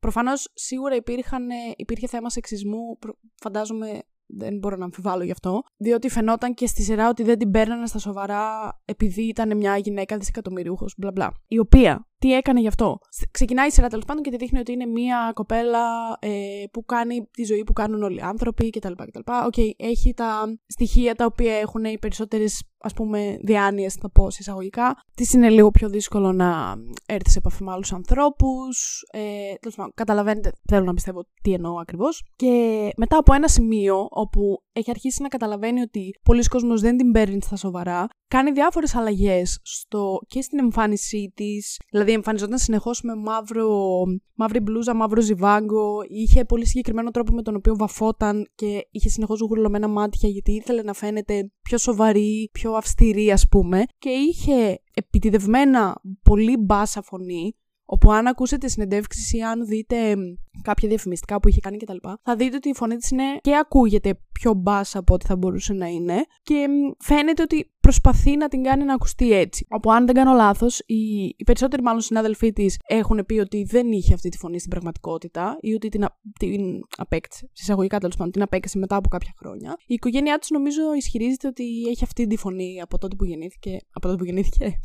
Προφανώς 0.01 0.51
σίγουρα 0.55 0.95
υπήρχαν, 0.95 1.49
υπήρχε 1.77 2.07
θέμα 2.07 2.31
σεξισμού, 2.31 2.99
φαντάζομαι 3.35 4.03
δεν 4.27 4.59
μπορώ 4.59 4.77
να 4.77 4.85
αμφιβάλλω 4.85 5.25
γι' 5.25 5.31
αυτό. 5.31 5.63
Διότι 5.77 6.09
φαινόταν 6.09 6.55
και 6.55 6.67
στη 6.67 6.83
σειρά 6.83 7.09
ότι 7.09 7.23
δεν 7.23 7.39
την 7.39 7.51
παίρνανε 7.51 7.87
στα 7.87 7.99
σοβαρά 7.99 8.73
επειδή 8.85 9.23
ήταν 9.23 9.57
μια 9.57 9.77
γυναίκα 9.77 10.17
δισεκατομμυριούχος, 10.17 10.87
μπλα 10.97 11.11
μπλα. 11.11 11.33
Η 11.47 11.59
οποία 11.59 12.07
τι 12.19 12.35
έκανε 12.35 12.61
γι' 12.61 12.69
αυτό. 12.69 12.99
Ξεκινάει 13.31 13.67
η 13.67 13.71
σειρά 13.71 13.89
τέλος 13.89 14.05
πάντων 14.05 14.23
και 14.23 14.31
τη 14.31 14.37
δείχνει 14.37 14.59
ότι 14.59 14.73
είναι 14.73 14.87
μια 14.87 15.31
κοπέλα 15.35 16.17
ε, 16.19 16.65
που 16.73 16.85
κάνει 16.85 17.29
τη 17.31 17.45
ζωή 17.45 17.65
που 17.65 17.73
κάνουν 17.73 18.03
όλοι 18.03 18.17
οι 18.17 18.21
άνθρωποι 18.21 18.71
κτλ. 18.71 18.93
Οκέι, 18.93 19.55
okay, 19.57 19.71
έχει 19.77 20.15
τα 20.15 20.59
στοιχεία 20.67 21.15
τα 21.15 21.25
οποία 21.25 21.55
έχουν 21.55 21.85
οι 21.85 21.99
περισσότερες 21.99 22.63
ας 22.79 22.93
πούμε 22.93 23.39
διάνοιες 23.43 23.95
θα 23.95 24.11
πω 24.11 24.27
εισαγωγικά. 24.39 24.97
Της 25.15 25.33
είναι 25.33 25.51
λίγο 25.51 25.71
πιο 25.71 25.89
δύσκολο 25.89 26.33
να 26.33 26.75
έρθεις 27.07 27.33
σε 27.33 27.39
επαφή 27.39 27.63
με 27.63 27.73
άλλους 27.73 27.93
ανθρώπους. 27.93 29.03
Ε, 29.13 29.55
τέλος 29.61 29.77
πάντων, 29.77 29.93
καταλαβαίνετε, 29.95 30.53
θέλω 30.69 30.85
να 30.85 30.95
πιστεύω 30.95 31.27
τι 31.43 31.53
εννοώ 31.53 31.79
ακριβώς. 31.81 32.25
Και 32.37 32.89
μετά 32.97 33.19
από 33.19 33.35
ένα 33.35 33.49
σημείο 33.49 34.07
όπου 34.11 34.63
έχει 34.73 34.91
αρχίσει 34.91 35.23
να 35.23 35.29
καταλαβαίνει 35.29 35.81
ότι 35.81 36.11
πολλοί 36.23 36.45
κόσμος 36.45 36.81
δεν 36.81 36.97
την 36.97 37.13
παίρνει 37.13 37.43
στα 37.43 37.57
σοβαρά, 37.57 38.07
κάνει 38.29 38.51
διάφορες 38.51 38.95
αλλαγές 38.95 39.59
στο, 39.63 40.19
και 40.27 40.43
στην 40.43 40.59
εμφάνισή 40.59 41.33
της, 41.35 41.81
δηλαδή 41.91 42.06
εμφανιζόταν 42.13 42.59
συνεχώς 42.59 43.03
με 43.03 43.15
μαύρο, 43.15 44.03
μαύρη 44.35 44.61
μπλούζα, 44.61 44.95
μαύρο 44.95 45.21
ζιβάγκο, 45.21 45.99
είχε 46.09 46.45
πολύ 46.45 46.67
συγκεκριμένο 46.67 47.11
τρόπο 47.11 47.35
με 47.35 47.43
τον 47.43 47.57
οποίο 47.57 47.77
βαφόταν 47.77 48.47
και 48.55 48.87
είχε 48.91 49.09
συνεχώς 49.09 49.41
γουρλωμένα 49.41 49.89
μάτια 49.89 50.29
γιατί 50.29 50.53
ήθελε 50.53 50.83
να 50.83 50.93
φαίνεται 50.93 51.51
πιο 51.63 51.79
σοβαρή, 51.79 52.49
πιο 52.53 52.73
αυστηρή 52.73 53.31
ας 53.31 53.49
πούμε. 53.49 53.85
Και 53.99 54.11
είχε 54.11 54.83
επιτιδευμένα 54.95 56.01
πολύ 56.23 56.57
μπάσα 56.57 57.03
φωνή 57.03 57.55
Όπου 57.87 58.13
αν 58.13 58.27
ακούσετε 58.27 58.69
συνεντεύξεις 58.69 59.33
ή 59.33 59.41
αν 59.43 59.67
δείτε 59.67 60.15
κάποια 60.63 60.89
διαφημιστικά 60.89 61.41
που 61.41 61.49
είχε 61.49 61.61
κάνει 61.61 61.77
κτλ., 61.77 61.97
θα 62.23 62.37
δείτε 62.37 62.57
ότι 62.57 62.69
η 62.69 62.75
φωνή 62.75 62.97
της 62.97 63.11
είναι 63.11 63.39
και 63.41 63.57
ακούγεται 63.57 64.19
πιο 64.33 64.55
μπάσα 64.55 64.99
από 64.99 65.15
ό,τι 65.15 65.27
θα 65.27 65.37
μπορούσε 65.37 65.73
να 65.73 65.87
είναι 65.87 66.25
και 66.43 66.67
φαίνεται 66.99 67.43
ότι 67.43 67.71
προσπαθεί 67.81 68.37
να 68.37 68.49
την 68.49 68.63
κάνει 68.63 68.85
να 68.85 68.95
ακουστεί 68.95 69.33
έτσι. 69.33 69.67
Όπου 69.71 69.93
αν 69.93 70.07
δεν 70.07 70.15
κάνω 70.15 70.33
λάθος, 70.33 70.79
οι, 70.87 71.25
οι 71.37 71.45
περισσότεροι 71.47 71.83
μάλλον 71.83 72.01
συνάδελφοί 72.01 72.53
της 72.53 72.79
έχουν 72.87 73.25
πει 73.27 73.39
ότι 73.39 73.63
δεν 73.63 73.93
είχε 73.93 74.15
αυτή 74.15 74.29
τη 74.29 74.39
φωνή 74.39 74.59
στην 74.59 74.71
πραγματικότητα 74.71 75.57
ή 75.61 75.75
ότι 75.75 75.89
την, 75.89 76.05
α, 76.05 76.19
την 76.39 76.61
απέκτησε. 76.97 77.49
Συσσαγωγικά 77.53 77.99
τέλος 77.99 78.17
πάντων, 78.17 78.33
την 78.33 78.43
απέκτησε 78.43 78.79
μετά 78.79 78.97
από 78.97 79.09
κάποια 79.09 79.35
χρόνια. 79.39 79.77
Η 79.87 79.95
οικογένειά 79.95 80.39
του 80.39 80.47
νομίζω 80.51 80.95
ισχυρίζεται 80.97 81.47
ότι 81.47 81.65
έχει 81.89 82.05
αυτή 82.05 82.27
τη 82.27 82.37
φωνή 82.37 82.81
από 82.81 82.99
τότε 82.99 83.17
που 83.17 83.25
γεννήθηκε. 83.25 83.77
Από 83.91 84.07
τότε 84.07 84.17
που 84.17 84.25
γεννήθηκε. 84.25 84.81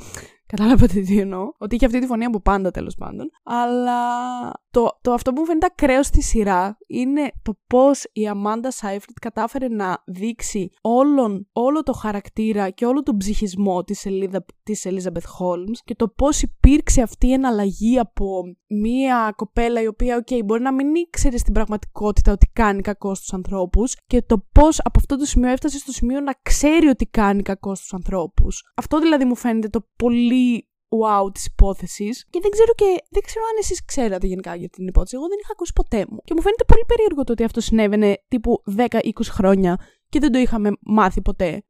Κατάλαβατε 0.56 1.00
τι 1.02 1.20
εννοώ. 1.20 1.52
Ότι 1.58 1.76
είχε 1.76 1.86
αυτή 1.86 2.00
τη 2.00 2.06
φωνή 2.06 2.26
από 2.26 2.42
πάντα 2.42 2.72
τέλος 2.72 2.96
πάντων. 2.96 3.30
Αλλά 3.44 4.02
το, 4.72 5.00
το 5.02 5.12
αυτό 5.12 5.34
που 5.34 5.40
μου 5.40 5.46
φαίνεται 5.46 5.66
ακραίο 5.66 6.04
στη 6.04 6.22
σειρά 6.22 6.78
είναι 6.88 7.32
το 7.42 7.58
πώς 7.68 8.06
η 8.14 8.28
Αμάντα 8.28 8.72
Σάιφριτ 8.72 9.18
κατάφερε 9.22 9.68
να 9.68 10.04
δείξει 10.06 10.70
όλον, 10.82 11.48
όλο 11.52 11.84
το 11.84 11.94
χαρακτήρα 11.94 12.70
και 12.70 12.86
όλο 12.86 13.04
τον 13.04 13.18
ψυχισμό 13.18 13.84
της 13.84 14.06
της 14.64 14.86
Elizabeth 14.86 15.28
Holmes 15.40 15.78
και 15.84 15.96
το 15.96 16.08
πώς 16.08 16.42
υπήρξε 16.42 17.02
αυτή 17.02 17.28
η 17.28 17.34
εναλλαγή 17.34 18.00
από 18.00 18.44
μία 18.68 19.34
κοπέλα 19.36 19.82
η 19.82 19.88
οποία, 19.88 20.24
ok, 20.26 20.40
μπορεί 20.46 20.62
να 20.62 20.74
μην 20.74 20.96
ήξερε 20.96 21.38
στην 21.38 21.54
πραγματικότητα 21.54 22.32
ότι 22.32 22.50
κάνει 22.54 22.82
κακό 22.82 23.16
στους 23.16 23.34
ανθρώπους 23.34 23.96
και 24.08 24.22
το 24.22 24.46
πώς 24.52 24.80
από 24.80 25.00
αυτό 25.00 25.18
το 25.18 25.26
σημείο 25.26 25.50
έφτασε 25.50 25.78
στο 25.78 25.92
σημείο 25.92 26.20
να 26.20 26.34
ξέρει 26.42 26.88
ότι 26.88 27.06
κάνει 27.06 27.42
κακό 27.42 27.76
στους 27.76 27.94
ανθρώπους. 27.94 28.72
Αυτό 28.76 29.00
δηλαδή 29.00 29.26
μου 29.26 29.36
φαίνεται 29.36 29.68
το 29.68 29.88
πολύ 30.42 30.68
wow 30.90 31.34
της 31.34 31.46
υπόθεσης. 31.46 32.26
Και 32.30 32.40
δεν 32.42 32.52
ξέρω 32.52 32.74
και 32.74 33.04
δεν 33.10 33.22
ξέρω 33.22 33.46
αν 33.46 33.56
εσείς 33.60 33.86
ξέρατε 33.86 34.28
γενικά 34.28 34.56
για 34.56 34.70
την 34.70 34.88
υπόθεση. 34.88 35.16
Εγώ 35.16 35.28
δεν 35.28 35.38
είχα 35.42 35.52
ακούσει 35.52 35.74
ποτέ 35.76 36.06
μου. 36.10 36.18
Και 36.24 36.34
μου 36.36 36.42
φαίνεται 36.42 36.64
πολύ 36.64 36.84
περίεργο 36.88 37.24
το 37.24 37.32
ότι 37.32 37.44
αυτό 37.44 37.62
συνέβαινε 37.62 38.24
τύπου 38.28 38.64
10-20 38.78 39.12
χρόνια 39.24 39.78
και 40.10 40.20
δεν 40.20 40.32
το 40.32 40.40
είχαμε 40.40 40.70
μάθει 40.82 41.22
ποτέ. 41.22 41.64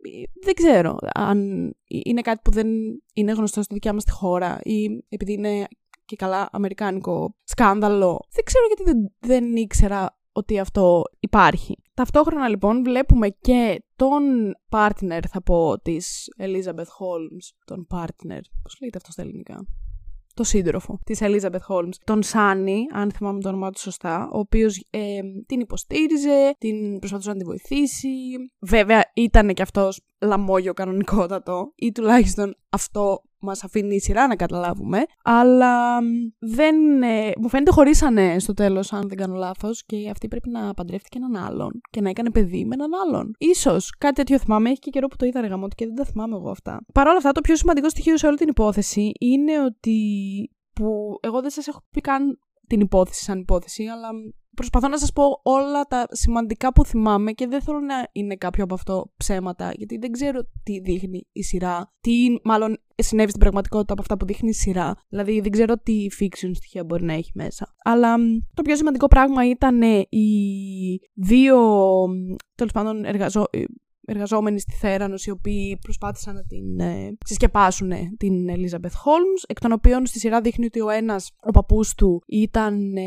Δεν 0.43 0.53
ξέρω 0.53 0.97
αν 1.13 1.69
είναι 1.87 2.21
κάτι 2.21 2.39
που 2.43 2.51
δεν 2.51 2.67
είναι 3.13 3.31
γνωστό 3.31 3.61
στη 3.61 3.73
δικιά 3.73 3.93
μας 3.93 4.03
τη 4.03 4.11
χώρα 4.11 4.59
ή 4.63 5.03
επειδή 5.09 5.33
είναι 5.33 5.67
και 6.05 6.15
καλά 6.15 6.49
αμερικάνικο 6.51 7.35
σκάνδαλο. 7.43 8.19
Δεν 8.31 8.43
ξέρω 8.43 8.65
γιατί 8.67 8.83
δεν, 8.83 9.15
δεν 9.19 9.55
ήξερα 9.55 10.19
ότι 10.31 10.59
αυτό 10.59 11.03
υπάρχει. 11.19 11.75
Ταυτόχρονα 11.93 12.47
λοιπόν 12.47 12.83
βλέπουμε 12.83 13.29
και 13.29 13.83
τον 13.95 14.23
partner 14.69 15.19
θα 15.29 15.41
πω 15.41 15.79
της 15.81 16.27
Elizabeth 16.39 16.91
Holmes, 16.99 17.45
τον 17.65 17.87
partner, 17.89 18.41
πώς 18.61 18.77
λέγεται 18.79 18.97
αυτό 18.97 19.11
στα 19.11 19.21
ελληνικά, 19.21 19.65
το 20.33 20.43
σύντροφο 20.43 20.99
της 21.05 21.19
Elizabeth 21.21 21.65
Holmes, 21.67 21.93
τον 22.03 22.23
Σάνι, 22.23 22.85
αν 22.93 23.11
θυμάμαι 23.11 23.39
το 23.39 23.49
όνομά 23.49 23.69
του 23.71 23.79
σωστά, 23.79 24.29
ο 24.33 24.39
οποίος 24.39 24.85
ε, 24.89 25.19
την 25.45 25.59
υποστήριζε, 25.59 26.55
την 26.57 26.99
προσπαθούσε 26.99 27.29
να 27.29 27.35
τη 27.35 27.43
βοηθήσει. 27.43 28.09
Βέβαια 28.59 29.01
ήταν 29.13 29.53
και 29.53 29.61
αυτός 29.61 30.01
λαμόγιο 30.21 30.73
κανονικότατο 30.73 31.71
ή 31.75 31.91
τουλάχιστον 31.91 32.55
αυτό 32.69 33.21
μας 33.41 33.63
αφήνει 33.63 33.95
η 33.95 33.99
σειρά 33.99 34.27
να 34.27 34.35
καταλάβουμε. 34.35 35.03
Αλλά 35.23 35.99
δεν, 36.39 37.03
ε, 37.03 37.31
μου 37.41 37.49
φαίνεται 37.49 37.71
χωρίσανε 37.71 38.39
στο 38.39 38.53
τέλος 38.53 38.93
αν 38.93 39.07
δεν 39.07 39.17
κάνω 39.17 39.35
λάθος 39.35 39.83
και 39.85 40.09
αυτή 40.09 40.27
πρέπει 40.27 40.49
να 40.49 40.73
παντρεύτηκε 40.73 41.17
έναν 41.17 41.45
άλλον 41.45 41.81
και 41.89 42.01
να 42.01 42.09
έκανε 42.09 42.31
παιδί 42.31 42.65
με 42.65 42.73
έναν 42.73 42.89
άλλον. 43.05 43.35
Ίσως 43.37 43.89
κάτι 43.97 44.13
τέτοιο 44.13 44.39
θυμάμαι, 44.39 44.69
έχει 44.69 44.79
και 44.79 44.89
καιρό 44.89 45.07
που 45.07 45.15
το 45.15 45.25
είδα 45.25 45.41
ρε 45.41 45.47
και 45.75 45.85
δεν 45.85 45.95
τα 45.95 46.05
θυμάμαι 46.05 46.35
εγώ 46.35 46.49
αυτά. 46.49 46.79
Παρ' 46.93 47.07
όλα 47.07 47.17
αυτά 47.17 47.31
το 47.31 47.41
πιο 47.41 47.55
σημαντικό 47.55 47.89
στοιχείο 47.89 48.17
σε 48.17 48.27
όλη 48.27 48.37
την 48.37 48.47
υπόθεση 48.47 49.11
είναι 49.19 49.63
ότι 49.63 49.99
που 50.73 51.17
εγώ 51.21 51.41
δεν 51.41 51.49
σας 51.49 51.67
έχω 51.67 51.83
πει 51.91 52.01
καν 52.01 52.39
την 52.71 52.79
υπόθεση 52.79 53.23
σαν 53.23 53.39
υπόθεση, 53.39 53.83
αλλά 53.83 54.09
προσπαθώ 54.55 54.87
να 54.87 54.97
σας 54.97 55.11
πω 55.11 55.23
όλα 55.43 55.83
τα 55.83 56.05
σημαντικά 56.11 56.73
που 56.73 56.85
θυμάμαι 56.85 57.31
και 57.31 57.47
δεν 57.47 57.61
θέλω 57.61 57.79
να 57.79 57.95
είναι 58.11 58.35
κάποιο 58.35 58.63
από 58.63 58.73
αυτό 58.73 59.11
ψέματα, 59.17 59.71
γιατί 59.75 59.97
δεν 59.97 60.11
ξέρω 60.11 60.39
τι 60.63 60.79
δείχνει 60.79 61.27
η 61.31 61.43
σειρά, 61.43 61.93
τι 62.01 62.13
μάλλον 62.43 62.77
συνέβη 62.95 63.29
στην 63.29 63.41
πραγματικότητα 63.41 63.93
από 63.93 64.01
αυτά 64.01 64.17
που 64.17 64.25
δείχνει 64.25 64.49
η 64.49 64.53
σειρά. 64.53 64.95
Δηλαδή 65.09 65.39
δεν 65.39 65.51
ξέρω 65.51 65.77
τι 65.77 66.05
fiction 66.19 66.51
στοιχεία 66.53 66.83
μπορεί 66.83 67.03
να 67.03 67.13
έχει 67.13 67.31
μέσα. 67.33 67.75
Αλλά 67.83 68.15
το 68.53 68.61
πιο 68.61 68.75
σημαντικό 68.75 69.07
πράγμα 69.07 69.49
ήταν 69.49 69.81
οι 70.09 70.29
δύο 71.13 71.57
τέλος 72.55 72.71
πάντων 72.73 73.05
εργαζό 73.05 73.45
εργαζόμενοι 74.13 74.59
στη 74.59 74.73
Θέρανος 74.73 75.25
οι 75.25 75.29
οποίοι 75.29 75.77
προσπάθησαν 75.81 76.35
να 76.35 76.43
την 76.43 76.79
ε, 76.79 77.17
συσκεπάσουν 77.25 77.91
την 78.17 78.49
Elizabeth 78.49 78.95
Holmes, 79.05 79.43
εκ 79.47 79.59
των 79.59 79.71
οποίων 79.71 80.05
στη 80.05 80.19
σειρά 80.19 80.41
δείχνει 80.41 80.65
ότι 80.65 80.81
ο 80.81 80.89
ένας, 80.89 81.31
ο 81.41 81.51
παππούς 81.51 81.95
του, 81.95 82.21
ήταν 82.25 82.95
ε, 82.95 83.01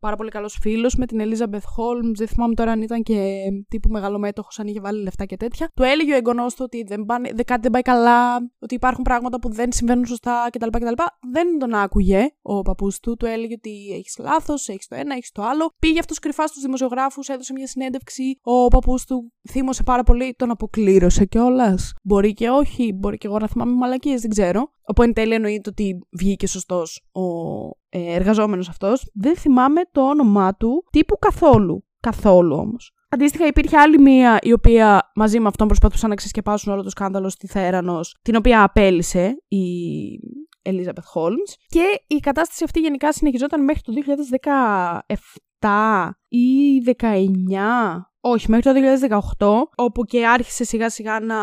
πάρα 0.00 0.16
πολύ 0.16 0.30
καλός 0.30 0.58
φίλος 0.60 0.94
με 0.94 1.06
την 1.06 1.20
Elizabeth 1.22 1.54
Holmes, 1.54 2.14
δεν 2.16 2.28
θυμάμαι 2.28 2.54
τώρα 2.54 2.72
αν 2.72 2.82
ήταν 2.82 3.02
και 3.02 3.42
τύπου 3.68 3.88
μεγαλομέτωχος, 3.88 4.58
αν 4.58 4.66
είχε 4.66 4.80
βάλει 4.80 5.02
λεφτά 5.02 5.24
και 5.24 5.36
τέτοια. 5.36 5.68
Του 5.74 5.82
έλεγε 5.82 6.12
ο 6.12 6.16
εγγονός 6.16 6.54
του 6.54 6.62
ότι 6.64 6.82
δεν 6.82 7.04
πάνε, 7.04 7.30
δεν, 7.34 7.44
κάτι 7.44 7.60
δεν 7.60 7.70
πάει 7.70 7.82
καλά, 7.82 8.36
ότι 8.58 8.74
υπάρχουν 8.74 9.04
πράγματα 9.04 9.38
που 9.38 9.52
δεν 9.52 9.72
συμβαίνουν 9.72 10.06
σωστά 10.06 10.48
κτλ. 10.52 10.68
κτλ. 10.70 11.02
Δεν 11.32 11.58
τον 11.58 11.74
άκουγε 11.74 12.28
ο 12.42 12.62
παππούς 12.62 13.00
του, 13.00 13.16
του 13.16 13.26
έλεγε 13.26 13.54
ότι 13.54 13.70
έχεις 13.92 14.16
λάθος, 14.18 14.68
έχεις 14.68 14.86
το 14.86 14.94
ένα, 14.94 15.14
έχεις 15.14 15.30
το 15.32 15.42
άλλο. 15.42 15.70
Πήγε 15.78 15.98
αυτός 15.98 16.18
κρυφά 16.18 16.46
στους 16.46 16.62
δημοσιογράφους, 16.62 17.28
έδωσε 17.28 17.52
μια 17.52 17.66
συνέντευξη, 17.66 18.38
ο 18.42 18.68
παππούς 18.68 19.04
του 19.04 19.32
θύμωσε 19.50 19.82
πάρα 19.82 20.02
πολύ 20.02 20.34
τον 20.44 20.52
αποκλήρωσε 20.52 21.24
κιόλας. 21.24 21.92
Μπορεί 22.02 22.32
και 22.32 22.48
όχι, 22.48 22.92
μπορεί 22.92 23.18
και 23.18 23.26
εγώ 23.26 23.38
να 23.38 23.48
θυμάμαι 23.48 23.72
μαλακίες, 23.72 24.20
δεν 24.20 24.30
ξέρω. 24.30 24.70
Όπου 24.82 25.02
εν 25.02 25.12
τέλει 25.12 25.34
εννοείται 25.34 25.70
ότι 25.70 25.98
βγήκε 26.10 26.46
σωστός 26.46 27.02
ο 27.12 27.22
ε, 27.88 28.14
εργαζόμενος 28.14 28.68
αυτός. 28.68 29.10
Δεν 29.14 29.36
θυμάμαι 29.36 29.80
το 29.92 30.08
όνομά 30.08 30.54
του 30.54 30.84
τύπου 30.90 31.18
καθόλου. 31.18 31.84
Καθόλου 32.00 32.56
όμως. 32.56 32.92
Αντίστοιχα, 33.08 33.46
υπήρχε 33.46 33.76
άλλη 33.76 33.98
μία 33.98 34.38
η 34.42 34.52
οποία 34.52 35.10
μαζί 35.14 35.40
με 35.40 35.48
αυτόν 35.48 35.66
προσπαθούσαν 35.66 36.08
να 36.08 36.14
ξεσκεπάσουν 36.14 36.72
όλο 36.72 36.82
το 36.82 36.90
σκάνδαλο 36.90 37.28
στη 37.28 37.46
Θέρανος, 37.46 38.16
την 38.22 38.36
οποία 38.36 38.62
απέλησε 38.62 39.36
η 39.48 39.66
Elizabeth 40.62 41.08
Holmes. 41.14 41.54
Και 41.66 42.04
η 42.06 42.16
κατάσταση 42.16 42.64
αυτή 42.64 42.80
γενικά 42.80 43.12
συνεχιζόταν 43.12 43.64
μέχρι 43.64 43.82
το 43.82 43.92
2017 45.60 46.10
ή 46.28 46.78
19 46.98 48.13
όχι, 48.26 48.50
μέχρι 48.50 48.72
το 48.72 48.80
2018, 49.68 49.84
όπου 49.84 50.04
και 50.04 50.26
άρχισε 50.26 50.64
σιγά 50.64 50.90
σιγά 50.90 51.20
να 51.20 51.36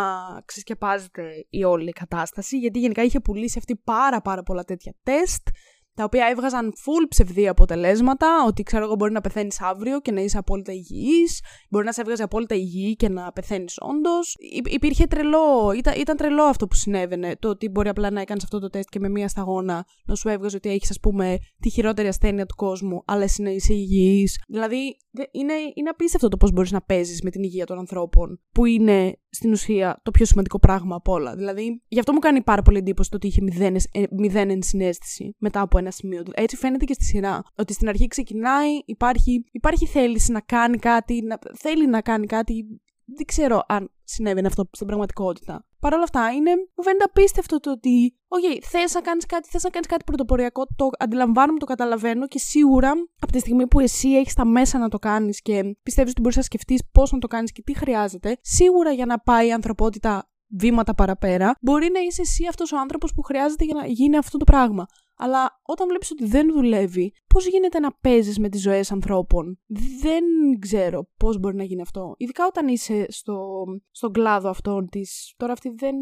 ξεσκεπάζεται 0.45 1.45
η 1.50 1.63
όλη 1.63 1.91
κατάσταση, 1.91 2.57
γιατί 2.57 2.79
γενικά 2.79 3.03
είχε 3.03 3.19
πουλήσει 3.19 3.57
αυτή 3.57 3.75
πάρα 3.75 4.21
πάρα 4.21 4.43
πολλά 4.43 4.63
τέτοια 4.63 4.93
τεστ, 5.03 5.47
τα 5.93 6.03
οποία 6.03 6.27
έβγαζαν 6.27 6.74
full 6.74 7.05
ψευδή 7.10 7.48
αποτελέσματα, 7.48 8.27
ότι 8.48 8.63
ξέρω 8.63 8.83
εγώ 8.83 8.95
μπορεί 8.95 9.12
να 9.12 9.21
πεθαίνεις 9.21 9.62
αύριο 9.62 10.01
και 10.01 10.12
να 10.12 10.21
είσαι 10.21 10.38
απόλυτα 10.38 10.71
υγιής, 10.71 11.41
μπορεί 11.69 11.86
να 11.86 11.91
σε 11.91 12.01
έβγαζε 12.01 12.24
απόλυτα 12.24 12.55
υγιή 12.55 12.95
και 12.95 13.10
να 13.10 13.31
πεθαίνεις 13.31 13.75
όντως. 13.79 14.38
Υπήρχε 14.69 15.05
τρελό, 15.05 15.71
ήταν, 15.77 15.93
ήταν 16.00 16.17
τρελό 16.17 16.43
αυτό 16.43 16.67
που 16.67 16.75
συνέβαινε. 16.75 17.36
Το 17.39 17.50
ότι 17.50 17.69
μπορεί 17.69 17.89
απλά 17.89 18.12
να 18.12 18.21
έκανες 18.21 18.43
αυτό 18.43 18.60
το 18.60 18.69
τεστ 18.69 18.89
και 18.89 19.00
με 19.00 19.10
μία 19.10 19.27
σταγόνα 19.27 19.86
να 20.05 20.15
σου 20.15 20.29
έβγαζε 20.29 20.55
ότι 20.55 20.69
έχεις, 20.69 20.89
ας 20.89 21.00
πούμε, 21.00 21.38
τη 21.60 21.69
χειρότερη 21.69 22.07
ασθένεια 22.07 22.45
του 22.45 22.55
κόσμου, 22.55 23.03
αλλά 23.05 23.24
εσύ 23.24 23.41
να 23.41 23.50
είσαι 23.50 23.74
υγιής. 23.74 24.43
Δηλαδή, 24.48 24.98
είναι, 25.31 25.53
είναι 25.74 25.89
απίστευτο 25.89 26.27
το 26.27 26.38
πώς 26.38 26.51
μπορείς 26.51 26.71
να 26.71 26.81
παίζεις 26.81 27.21
με 27.21 27.29
την 27.29 27.43
υγεία 27.43 27.65
των 27.65 27.77
ανθρώπων, 27.77 28.39
που 28.51 28.65
είναι 28.65 29.15
στην 29.29 29.51
ουσία 29.51 30.00
το 30.03 30.12
πιο 30.12 30.25
σημαντικό 30.25 30.60
πράγμα 30.60 30.95
από 30.95 31.12
όλα. 31.12 31.36
Δηλαδή, 31.36 31.81
γι' 31.88 32.00
αυτό 32.00 32.13
μου 32.13 32.19
κάνει 32.19 32.41
πάρα 32.41 32.62
πολύ 32.62 32.77
εντύπωση 32.77 33.10
το 33.10 33.15
ότι 33.15 33.27
είχε 33.27 33.41
μηδέν, 33.41 33.75
ε, 33.75 34.03
μηδέν 34.12 34.50
ενσυναίσθηση 34.50 35.36
μετά 35.38 35.62
από 35.62 35.77
ένα 35.81 35.91
σημείο. 35.91 36.23
Έτσι 36.33 36.55
φαίνεται 36.55 36.85
και 36.85 36.93
στη 36.93 37.03
σειρά. 37.03 37.43
Ότι 37.55 37.73
στην 37.73 37.88
αρχή 37.88 38.07
ξεκινάει, 38.07 38.69
υπάρχει, 38.85 39.45
υπάρχει 39.51 39.85
θέληση 39.85 40.31
να 40.31 40.39
κάνει 40.39 40.77
κάτι, 40.77 41.21
να, 41.21 41.39
θέλει 41.57 41.88
να 41.88 42.01
κάνει 42.01 42.25
κάτι. 42.25 42.81
Δεν 43.05 43.25
ξέρω 43.25 43.63
αν 43.67 43.91
συνέβαινε 44.03 44.47
αυτό 44.47 44.69
στην 44.71 44.88
πραγματικότητα. 44.88 45.65
Παρ' 45.79 45.93
όλα 45.93 46.03
αυτά, 46.03 46.31
είναι, 46.31 46.51
μου 46.75 46.83
φαίνεται 46.83 47.03
απίστευτο 47.03 47.59
το 47.59 47.71
ότι, 47.71 48.15
OK, 48.27 48.63
θες 48.63 48.93
να 48.93 49.01
κάνεις 49.01 49.25
κάτι, 49.25 49.50
θες 49.50 49.63
να 49.63 49.69
κάνεις 49.69 49.88
κάτι 49.88 50.03
πρωτοποριακό, 50.03 50.65
το 50.75 50.89
αντιλαμβάνομαι, 51.00 51.59
το 51.59 51.65
καταλαβαίνω 51.65 52.27
και 52.27 52.39
σίγουρα 52.39 52.91
από 53.19 53.31
τη 53.31 53.39
στιγμή 53.39 53.67
που 53.67 53.79
εσύ 53.79 54.09
έχεις 54.09 54.33
τα 54.33 54.45
μέσα 54.45 54.77
να 54.77 54.89
το 54.89 55.00
κάνεις 55.00 55.41
και 55.41 55.75
πιστεύεις 55.83 56.11
ότι 56.11 56.21
μπορείς 56.21 56.38
να 56.38 56.43
σκεφτείς 56.43 56.81
πώς 56.91 57.11
να 57.11 57.19
το 57.19 57.27
κάνεις 57.27 57.51
και 57.51 57.61
τι 57.61 57.73
χρειάζεται, 57.73 58.38
σίγουρα 58.41 58.91
για 58.91 59.05
να 59.05 59.19
πάει 59.19 59.47
η 59.47 59.51
ανθρωπότητα 59.51 60.29
βήματα 60.57 60.95
παραπέρα, 60.95 61.55
μπορεί 61.61 61.89
να 61.93 62.00
είσαι 62.00 62.21
εσύ 62.21 62.45
αυτός 62.47 62.71
ο 62.71 62.77
άνθρωπος 62.79 63.13
που 63.13 63.21
χρειάζεται 63.21 63.65
για 63.65 63.75
να 63.75 63.85
γίνει 63.85 64.17
αυτό 64.17 64.38
το 64.38 64.43
πράγμα. 64.43 64.85
Αλλά 65.24 65.62
όταν 65.66 65.88
βλέπεις 65.88 66.12
ότι 66.12 66.25
δεν 66.25 66.51
δουλεύει, 66.54 67.13
πώς 67.28 67.48
γίνεται 67.48 67.80
να 67.80 67.92
παίζεις 68.01 68.40
με 68.40 68.50
τις 68.50 68.62
ζωές 68.62 68.92
ανθρώπων; 68.92 69.60
Δεν 70.01 70.24
ξέρω 70.60 71.08
πώς 71.18 71.40
μπορεί 71.40 71.56
να 71.56 71.63
γίνει 71.63 71.82
αυτό. 71.82 72.13
Ειδικά 72.18 72.46
όταν 72.46 72.68
είσαι 72.68 73.06
στο, 73.10 73.63
στον 73.92 74.12
κλάδο 74.12 74.50
αυτόν 74.50 74.90
της. 74.90 75.34
Τώρα 75.38 75.54
αυτή 75.54 75.70
δεν 75.70 75.96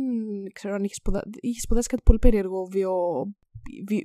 ξέρω 0.53 0.73
αν 0.73 0.83
είχες 0.83 0.95
σπουδα... 0.95 1.23
σπουδάσει 1.61 1.87
κάτι 1.87 2.01
πολύ 2.05 2.19
περίεργο. 2.19 2.65
Βιο... 2.71 2.93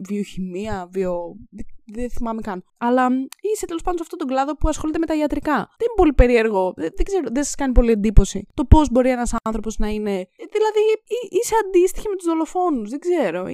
βιοχημία, 0.09 0.88
βιο... 0.92 1.37
δεν 1.85 2.11
θυμάμαι 2.11 2.40
καν. 2.40 2.64
Αλλά 2.78 3.09
είσαι 3.54 3.66
τέλος 3.66 3.83
πάντων 3.83 3.99
σε 3.99 4.02
αυτόν 4.02 4.18
τον 4.18 4.28
κλάδο 4.28 4.56
που 4.56 4.68
ασχολείται 4.68 4.99
με 4.99 5.06
τα 5.06 5.16
ιατρικά. 5.16 5.54
Δεν 5.54 5.87
είναι 5.88 5.97
πολύ 5.97 6.12
περίεργο. 6.12 6.73
Δεν, 6.76 7.04
ξέρω, 7.04 7.28
δεν 7.33 7.44
σας 7.44 7.54
κάνει 7.54 7.73
πολύ 7.73 7.90
εντύπωση 7.90 8.47
το 8.54 8.64
πώς 8.64 8.90
μπορεί 8.90 9.11
ένας 9.11 9.35
άνθρωπος 9.44 9.78
να 9.78 9.88
είναι. 9.88 10.28
Δηλαδή, 10.37 10.83
είσαι 11.28 11.54
αντίστοιχη 11.66 12.09
με 12.09 12.16
τους 12.16 12.26
δολοφόνους. 12.26 12.90
Δεν 12.90 12.99
ξέρω 12.99 13.47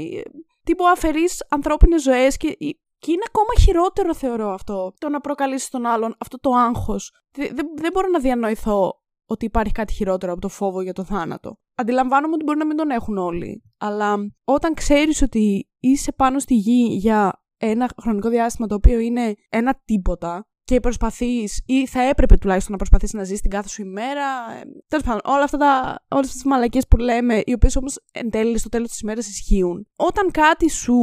τύπου 0.70 0.88
αφαιρείς 0.88 1.44
ανθρώπινες 1.48 2.02
ζωές 2.02 2.36
και, 2.36 2.56
και 2.98 3.12
είναι 3.12 3.22
ακόμα 3.26 3.48
χειρότερο, 3.60 4.14
θεωρώ 4.14 4.52
αυτό. 4.52 4.92
Το 4.98 5.08
να 5.08 5.20
προκαλέσει 5.20 5.70
τον 5.70 5.86
άλλον 5.86 6.14
αυτό 6.18 6.38
το 6.38 6.50
άγχος. 6.50 7.12
Δεν, 7.32 7.54
δεν 7.76 7.90
μπορώ 7.92 8.08
να 8.08 8.18
διανοηθώ 8.18 9.02
ότι 9.26 9.44
υπάρχει 9.44 9.72
κάτι 9.72 9.92
χειρότερο 9.92 10.32
από 10.32 10.40
το 10.40 10.48
φόβο 10.48 10.80
για 10.80 10.92
το 10.92 11.04
θάνατο. 11.04 11.58
Αντιλαμβάνομαι 11.74 12.34
ότι 12.34 12.44
μπορεί 12.44 12.58
να 12.58 12.66
μην 12.66 12.76
τον 12.76 12.90
έχουν 12.90 13.18
όλοι. 13.18 13.62
Αλλά 13.78 14.16
όταν 14.44 14.74
ξέρεις 14.74 15.22
ότι 15.22 15.68
είσαι 15.78 16.12
πάνω 16.12 16.38
στη 16.38 16.54
γη 16.54 16.96
για 16.96 17.42
ένα 17.56 17.90
χρονικό 18.02 18.28
διάστημα 18.28 18.66
το 18.66 18.74
οποίο 18.74 18.98
είναι 18.98 19.34
ένα 19.48 19.80
τίποτα 19.84 20.48
και 20.70 20.80
προσπαθείς, 20.80 21.62
ή 21.66 21.86
θα 21.86 22.02
έπρεπε 22.02 22.36
τουλάχιστον 22.36 22.72
να 22.72 22.78
προσπαθεί 22.78 23.16
να 23.16 23.24
ζεις 23.24 23.40
την 23.40 23.50
κάθε 23.50 23.68
σου 23.68 23.82
ημέρα. 23.82 24.26
Ε, 24.60 24.62
Τέλος 24.88 25.04
πάντων, 25.04 25.20
όλα 25.24 25.42
αυτά 25.42 25.56
τα, 25.58 26.04
όλες 26.08 26.26
αυτές 26.26 26.32
τις 26.32 26.44
μαλακίες 26.44 26.86
που 26.88 26.96
λέμε, 26.96 27.42
οι 27.44 27.52
οποίες 27.52 27.76
όμως 27.76 27.98
εν 28.12 28.30
τέλει 28.30 28.58
στο 28.58 28.68
τέλος 28.68 28.88
της 28.88 29.00
ημέρας 29.00 29.28
ισχύουν. 29.28 29.86
Όταν 29.96 30.30
κάτι 30.30 30.70
σου 30.70 30.94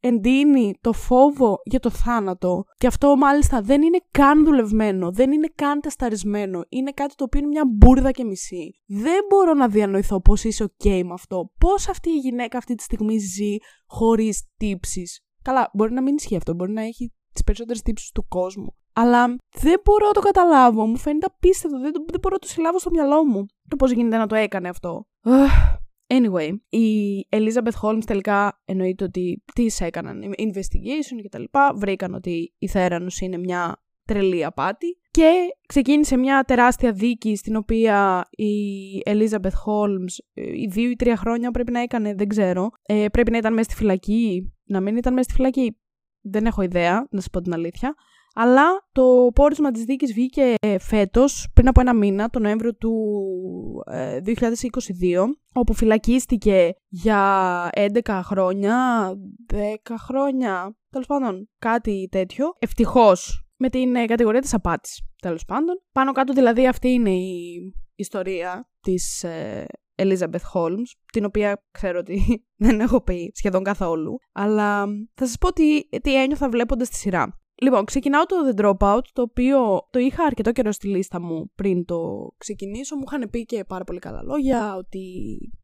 εντείνει 0.00 0.74
το 0.80 0.92
φόβο 0.92 1.56
για 1.64 1.80
το 1.80 1.90
θάνατο 1.90 2.64
και 2.76 2.86
αυτό 2.86 3.16
μάλιστα 3.16 3.60
δεν 3.60 3.82
είναι 3.82 3.98
καν 4.10 4.44
δουλευμένο, 4.44 5.12
δεν 5.12 5.32
είναι 5.32 5.48
καν 5.54 5.80
τεσταρισμένο, 5.80 6.60
είναι 6.68 6.90
κάτι 6.90 7.14
το 7.14 7.24
οποίο 7.24 7.40
είναι 7.40 7.48
μια 7.48 7.64
μπουρδα 7.76 8.10
και 8.10 8.24
μισή. 8.24 8.70
Δεν 8.86 9.20
μπορώ 9.28 9.54
να 9.54 9.68
διανοηθώ 9.68 10.20
πώς 10.20 10.44
είσαι 10.44 10.64
ok 10.64 11.02
με 11.04 11.12
αυτό, 11.12 11.50
πώς 11.58 11.88
αυτή 11.88 12.10
η 12.10 12.18
γυναίκα 12.18 12.58
αυτή 12.58 12.74
τη 12.74 12.82
στιγμή 12.82 13.18
ζει 13.18 13.56
χωρίς 13.86 14.42
τύψεις. 14.56 15.20
Καλά, 15.42 15.70
μπορεί 15.72 15.92
να 15.92 16.02
μην 16.02 16.14
ισχύει 16.14 16.36
αυτό, 16.36 16.54
μπορεί 16.54 16.72
να 16.72 16.82
έχει 16.82 17.12
τις 17.32 17.42
περισσότερες 17.42 17.82
τύψεις 17.82 18.10
του 18.10 18.26
κόσμου. 18.28 18.76
Αλλά 18.92 19.36
δεν 19.60 19.80
μπορώ 19.84 20.06
να 20.06 20.12
το 20.12 20.20
καταλάβω, 20.20 20.86
μου 20.86 20.96
φαίνεται 20.96 21.26
απίστευτο, 21.34 21.78
δεν, 21.78 21.92
δεν 21.92 22.20
μπορώ 22.20 22.34
να 22.34 22.38
το 22.38 22.48
συλλάβω 22.48 22.78
στο 22.78 22.90
μυαλό 22.90 23.24
μου. 23.24 23.46
Το 23.68 23.76
πώς 23.76 23.90
γίνεται 23.90 24.16
να 24.16 24.26
το 24.26 24.34
έκανε 24.34 24.68
αυτό. 24.68 25.06
Anyway, 26.06 26.50
η 26.68 27.18
Elizabeth 27.30 27.80
Holmes 27.82 28.04
τελικά 28.06 28.60
εννοείται 28.64 29.04
ότι 29.04 29.42
τις 29.54 29.80
έκαναν 29.80 30.22
investigation 30.38 31.22
και 31.22 31.28
τα 31.30 31.38
λοιπά, 31.38 31.72
βρήκαν 31.76 32.14
ότι 32.14 32.54
η 32.58 32.68
Θέρανος 32.68 33.20
είναι 33.20 33.38
μια 33.38 33.82
τρελή 34.04 34.44
απάτη 34.44 34.98
και 35.10 35.30
ξεκίνησε 35.68 36.16
μια 36.16 36.42
τεράστια 36.42 36.92
δίκη 36.92 37.36
στην 37.36 37.56
οποία 37.56 38.28
η 38.30 38.52
Elizabeth 39.06 39.56
Holmes 39.66 40.24
ε, 40.34 40.42
οι 40.42 40.68
δύο 40.70 40.90
ή 40.90 40.94
τρία 40.94 41.16
χρόνια 41.16 41.50
πρέπει 41.50 41.72
να 41.72 41.80
έκανε, 41.80 42.14
δεν 42.14 42.28
ξέρω, 42.28 42.70
ε, 42.82 43.06
πρέπει 43.12 43.30
να 43.30 43.36
ήταν 43.36 43.52
μέσα 43.52 43.70
στη 43.70 43.78
φυλακή, 43.78 44.52
να 44.64 44.80
μην 44.80 44.96
ήταν 44.96 45.12
μέσα 45.12 45.24
στη 45.24 45.34
φυλακή, 45.34 45.78
δεν 46.20 46.46
έχω 46.46 46.62
ιδέα, 46.62 47.06
να 47.10 47.20
σας 47.20 47.30
πω 47.30 47.40
την 47.40 47.52
αλήθεια. 47.52 47.94
Αλλά 48.34 48.88
το 48.92 49.30
πόρισμα 49.34 49.70
της 49.70 49.84
δίκης 49.84 50.12
βγήκε 50.12 50.54
φέτος, 50.78 51.50
πριν 51.54 51.68
από 51.68 51.80
ένα 51.80 51.94
μήνα, 51.94 52.28
τον 52.28 52.42
Νοέμβριο 52.42 52.74
του 52.74 52.94
2022, 54.22 55.22
ε, 55.22 55.30
όπου 55.52 55.74
φυλακίστηκε 55.74 56.74
για 56.88 57.70
11 57.72 58.20
χρόνια, 58.24 59.08
10 59.46 59.94
χρόνια, 59.98 60.76
τέλος 60.90 61.06
πάντων 61.06 61.48
κάτι 61.58 62.08
τέτοιο. 62.10 62.52
Ευτυχώς 62.58 63.46
με 63.56 63.68
την 63.68 63.94
ε, 63.94 64.04
κατηγορία 64.04 64.40
της 64.40 64.54
απάτης, 64.54 65.02
τέλος 65.22 65.44
πάντων. 65.44 65.82
Πάνω 65.92 66.12
κάτω 66.12 66.32
δηλαδή 66.32 66.66
αυτή 66.66 66.88
είναι 66.88 67.10
η 67.10 67.58
ιστορία 67.94 68.68
της 68.80 69.22
ε, 69.22 69.66
Elizabeth 70.02 70.44
Holmes, 70.54 70.90
την 71.12 71.24
οποία 71.24 71.64
ξέρω 71.70 71.98
ότι 71.98 72.22
δεν 72.64 72.80
έχω 72.80 73.02
πει 73.02 73.32
σχεδόν 73.34 73.62
καθόλου, 73.62 74.18
αλλά 74.32 74.86
θα 75.14 75.26
σας 75.26 75.38
πω 75.38 75.52
τι, 75.52 75.88
τι 75.88 76.22
ένιωθα 76.22 76.48
βλέποντας 76.48 76.88
τη 76.88 76.96
σειρά. 76.96 77.41
Λοιπόν, 77.62 77.84
ξεκινάω 77.84 78.24
το 78.24 78.36
The 78.48 78.60
Dropout, 78.60 79.00
το 79.12 79.22
οποίο 79.22 79.86
το 79.90 79.98
είχα 79.98 80.24
αρκετό 80.24 80.52
καιρό 80.52 80.72
στη 80.72 80.88
λίστα 80.88 81.20
μου 81.20 81.50
πριν 81.54 81.84
το 81.84 82.28
ξεκινήσω. 82.38 82.96
Μου 82.96 83.02
είχαν 83.06 83.30
πει 83.30 83.44
και 83.44 83.64
πάρα 83.64 83.84
πολύ 83.84 83.98
καλά 83.98 84.22
λόγια, 84.22 84.74
ότι 84.74 85.02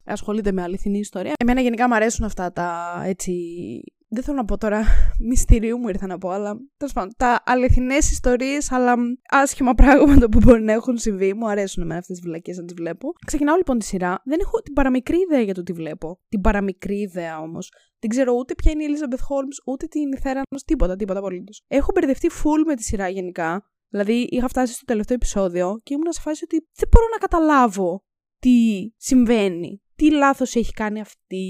ασχολείται 0.05 0.53
με 0.53 0.63
αληθινή 0.63 0.99
ιστορία. 0.99 1.33
Εμένα 1.39 1.61
γενικά 1.61 1.89
μου 1.89 1.95
αρέσουν 1.95 2.25
αυτά 2.25 2.53
τα 2.53 3.01
έτσι 3.05 3.33
δεν 4.09 4.23
θέλω 4.23 4.37
να 4.37 4.45
πω 4.45 4.59
τώρα 4.59 4.85
μυστηρίου 5.29 5.79
μου 5.79 5.89
ήρθα 5.89 6.07
να 6.07 6.19
πω, 6.19 6.31
αλλά 6.31 6.57
τέλος 6.77 6.93
πάντων, 6.93 7.13
τα 7.17 7.43
αληθινές 7.47 8.11
ιστορίες, 8.11 8.73
αλλά 8.73 8.95
άσχημα 9.29 9.75
πράγματα 9.75 10.29
που 10.29 10.39
μπορεί 10.39 10.63
να 10.63 10.73
έχουν 10.73 10.99
συμβεί. 10.99 11.35
Μου 11.35 11.49
αρέσουν 11.49 11.87
με 11.87 11.97
αυτές 11.97 12.17
τις 12.17 12.27
βλακίες 12.27 12.57
να 12.57 12.65
τις 12.65 12.75
βλέπω. 12.75 13.13
Ξεκινάω 13.27 13.57
λοιπόν 13.57 13.79
τη 13.79 13.85
σειρά. 13.85 14.21
Δεν 14.25 14.39
έχω 14.41 14.61
την 14.61 14.73
παραμικρή 14.73 15.17
ιδέα 15.19 15.41
για 15.41 15.55
το 15.55 15.63
τι 15.63 15.73
βλέπω. 15.73 16.21
Την 16.29 16.41
παραμικρή 16.41 17.01
ιδέα 17.01 17.41
όμως. 17.41 17.73
Δεν 17.99 18.11
ξέρω 18.11 18.33
ούτε 18.33 18.55
ποια 18.55 18.73
είναι 18.73 18.85
η 18.85 18.87
Elizabeth 18.91 19.17
Holmes, 19.17 19.73
ούτε 19.73 19.87
την 19.87 20.19
Θέρανο, 20.19 20.59
τίποτα, 20.65 20.97
τίποτα 20.97 21.19
απολύτως. 21.19 21.65
Έχω 21.69 21.93
μπερδευτεί 21.95 22.31
full 22.43 22.63
με 22.67 22.75
τη 22.75 22.83
σειρά 22.83 23.09
γενικά. 23.09 23.71
Δηλαδή, 23.89 24.27
είχα 24.31 24.49
φτάσει 24.49 24.73
στο 24.73 24.85
τελευταίο 24.85 25.17
επεισόδιο 25.17 25.81
και 25.83 25.95
ήμουν 25.95 26.13
σε 26.13 26.21
φάση 26.21 26.45
ότι 26.45 26.69
δεν 26.75 26.89
μπορώ 26.91 27.07
να 27.13 27.19
καταλάβω 27.19 28.05
τι 28.39 28.89
συμβαίνει 28.97 29.83
τι 29.99 30.11
λάθος 30.11 30.55
έχει 30.55 30.73
κάνει 30.73 31.01
αυτή, 31.01 31.47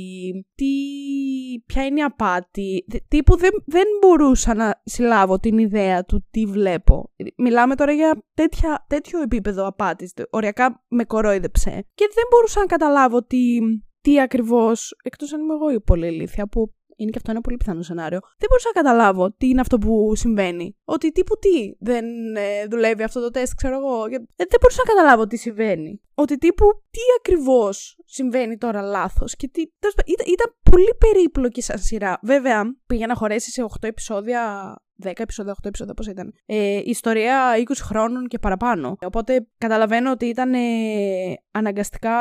τι, 0.54 0.66
ποια 1.66 1.84
είναι 1.84 2.00
η 2.00 2.02
απάτη. 2.02 2.84
Τύπου 3.08 3.36
δεν, 3.36 3.50
δεν 3.66 3.84
μπορούσα 4.00 4.54
να 4.54 4.80
συλλάβω 4.84 5.38
την 5.38 5.58
ιδέα 5.58 6.04
του 6.04 6.26
τι 6.30 6.44
βλέπω. 6.44 7.12
Μιλάμε 7.36 7.74
τώρα 7.74 7.92
για 7.92 8.24
τέτοια, 8.34 8.84
τέτοιο 8.88 9.20
επίπεδο 9.20 9.66
απάτης. 9.66 10.12
Οριακά 10.30 10.84
με 10.88 11.04
κορόιδεψε. 11.04 11.70
Και 11.70 12.08
δεν 12.14 12.24
μπορούσα 12.30 12.60
να 12.60 12.66
καταλάβω 12.66 13.22
τι, 13.22 13.58
τι 14.00 14.20
ακριβώς, 14.20 14.96
εκτός 15.02 15.32
αν 15.32 15.40
είμαι 15.40 15.54
εγώ 15.54 15.70
η 15.70 15.80
πολύ 15.80 16.06
ηλίθια, 16.06 16.46
που 16.46 16.74
είναι 16.98 17.10
και 17.10 17.16
αυτό 17.16 17.30
ένα 17.30 17.40
πολύ 17.40 17.56
πιθανό 17.56 17.82
σενάριο. 17.82 18.20
Δεν 18.20 18.48
μπορούσα 18.48 18.70
να 18.74 18.82
καταλάβω 18.82 19.32
τι 19.32 19.48
είναι 19.48 19.60
αυτό 19.60 19.78
που 19.78 20.12
συμβαίνει. 20.14 20.76
Ότι 20.84 21.12
τύπου 21.12 21.38
τι 21.38 21.74
δεν 21.78 22.04
ε, 22.36 22.66
δουλεύει 22.70 23.02
αυτό 23.02 23.20
το 23.20 23.30
τεστ, 23.30 23.52
ξέρω 23.56 23.76
εγώ. 23.76 24.04
Ε, 24.04 24.18
δεν 24.36 24.58
μπορούσα 24.60 24.82
να 24.86 24.92
καταλάβω 24.94 25.26
τι 25.26 25.36
συμβαίνει. 25.36 26.00
Ότι 26.14 26.38
τύπου 26.38 26.64
τι 26.90 27.00
ακριβώς 27.18 27.98
συμβαίνει 28.04 28.56
τώρα 28.56 28.82
λάθος. 28.82 29.36
Και 29.36 29.48
τι. 29.48 29.60
Ήταν, 29.60 30.26
ήταν 30.26 30.54
πολύ 30.70 30.94
περίπλοκη 30.98 31.62
σαν 31.62 31.78
σειρά. 31.78 32.18
Βέβαια, 32.22 32.62
πήγε 32.86 33.06
να 33.06 33.14
χωρέσει 33.14 33.50
σε 33.50 33.64
8 33.80 33.88
επεισόδια 33.88 34.74
10 35.04 35.12
επεισόδια, 35.16 35.52
8 35.52 35.56
επεισόδια, 35.62 35.94
πώς 35.94 36.06
ήταν. 36.06 36.32
Ε, 36.46 36.80
ιστορία 36.84 37.52
20 37.56 37.72
χρόνων 37.82 38.26
και 38.26 38.38
παραπάνω. 38.38 38.96
Οπότε 39.00 39.46
καταλαβαίνω 39.58 40.10
ότι 40.10 40.26
ήταν 40.26 40.54
ε, 40.54 40.58
αναγκαστικά 41.50 42.12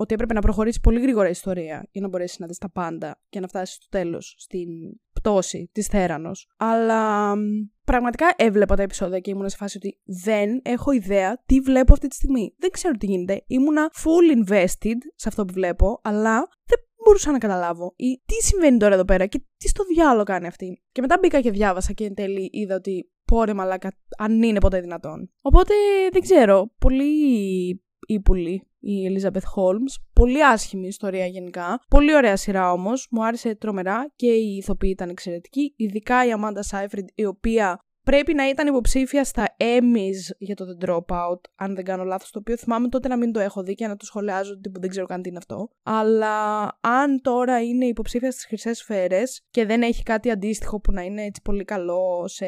ότι 0.00 0.14
έπρεπε 0.14 0.34
να 0.34 0.40
προχωρήσει 0.40 0.80
πολύ 0.80 1.00
γρήγορα 1.00 1.26
η 1.26 1.30
ιστορία 1.30 1.88
για 1.90 2.00
να 2.00 2.08
μπορέσει 2.08 2.36
να 2.40 2.46
δεις 2.46 2.58
τα 2.58 2.70
πάντα 2.70 3.20
και 3.28 3.40
να 3.40 3.46
φτάσεις 3.46 3.74
στο 3.74 3.86
τέλος 3.88 4.34
στην 4.38 4.68
πτώση 5.12 5.70
της 5.72 5.86
Θέρανος. 5.86 6.48
Αλλά 6.56 7.34
πραγματικά 7.84 8.26
έβλεπα 8.36 8.76
τα 8.76 8.82
επεισόδια 8.82 9.18
και 9.20 9.30
ήμουν 9.30 9.48
σε 9.48 9.56
φάση 9.56 9.76
ότι 9.76 10.00
δεν 10.04 10.60
έχω 10.64 10.90
ιδέα 10.90 11.42
τι 11.46 11.60
βλέπω 11.60 11.92
αυτή 11.92 12.08
τη 12.08 12.14
στιγμή. 12.14 12.54
Δεν 12.58 12.70
ξέρω 12.70 12.94
τι 12.94 13.06
γίνεται. 13.06 13.44
Ήμουνα 13.46 13.90
full 13.94 14.38
invested 14.38 14.98
σε 15.14 15.28
αυτό 15.28 15.44
που 15.44 15.52
βλέπω, 15.52 16.00
αλλά 16.02 16.48
δεν 16.64 16.78
μπορούσα 17.04 17.30
να 17.30 17.38
καταλάβω 17.38 17.92
ή 17.96 18.22
τι 18.26 18.34
συμβαίνει 18.34 18.78
τώρα 18.78 18.94
εδώ 18.94 19.04
πέρα 19.04 19.26
και 19.26 19.42
τι 19.56 19.68
στο 19.68 19.84
διάλογο 19.84 20.24
κάνει 20.24 20.46
αυτή. 20.46 20.82
Και 20.92 21.00
μετά 21.00 21.18
μπήκα 21.20 21.40
και 21.40 21.50
διάβασα 21.50 21.92
και 21.92 22.04
εν 22.04 22.14
τέλει 22.14 22.48
είδα 22.52 22.74
ότι 22.74 23.10
πόρε 23.24 23.54
μαλάκα 23.54 23.92
αν 24.18 24.42
είναι 24.42 24.60
ποτέ 24.60 24.80
δυνατόν. 24.80 25.30
Οπότε 25.40 25.74
δεν 26.12 26.22
ξέρω, 26.22 26.70
πολύ 26.78 27.82
ύπουλη 28.06 28.62
η 28.80 28.92
Elizabeth 29.08 29.48
Holmes. 29.56 30.02
Πολύ 30.12 30.44
άσχημη 30.44 30.86
ιστορία 30.86 31.26
γενικά. 31.26 31.80
Πολύ 31.88 32.14
ωραία 32.14 32.36
σειρά 32.36 32.72
όμως. 32.72 33.06
Μου 33.10 33.24
άρεσε 33.24 33.54
τρομερά 33.54 34.12
και 34.16 34.26
η 34.26 34.56
ηθοποίη 34.56 34.90
ήταν 34.92 35.08
εξαιρετική. 35.08 35.74
Ειδικά 35.76 36.26
η 36.26 36.28
Amanda 36.36 36.60
Seyfried, 36.70 37.06
η 37.14 37.24
οποία 37.24 37.80
πρέπει 38.10 38.34
να 38.34 38.48
ήταν 38.48 38.66
υποψήφια 38.66 39.24
στα 39.24 39.56
Emmys 39.58 40.36
για 40.38 40.54
το 40.54 40.64
The 40.68 40.88
Dropout, 40.88 41.40
αν 41.56 41.74
δεν 41.74 41.84
κάνω 41.84 42.04
λάθος, 42.04 42.30
το 42.30 42.38
οποίο 42.38 42.56
θυμάμαι 42.56 42.88
τότε 42.88 43.08
να 43.08 43.16
μην 43.16 43.32
το 43.32 43.40
έχω 43.40 43.62
δει 43.62 43.74
και 43.74 43.86
να 43.86 43.96
το 43.96 44.04
σχολιάζω 44.04 44.52
ότι 44.52 44.70
δεν 44.80 44.90
ξέρω 44.90 45.06
καν 45.06 45.22
τι 45.22 45.28
είναι 45.28 45.38
αυτό. 45.38 45.68
Αλλά 45.82 46.64
αν 46.80 47.20
τώρα 47.22 47.62
είναι 47.62 47.86
υποψήφια 47.86 48.30
στις 48.30 48.46
χρυσές 48.46 48.78
σφαίρες 48.78 49.42
και 49.50 49.66
δεν 49.66 49.82
έχει 49.82 50.02
κάτι 50.02 50.30
αντίστοιχο 50.30 50.80
που 50.80 50.92
να 50.92 51.02
είναι 51.02 51.22
έτσι 51.22 51.40
πολύ 51.44 51.64
καλό 51.64 52.24
σε 52.26 52.46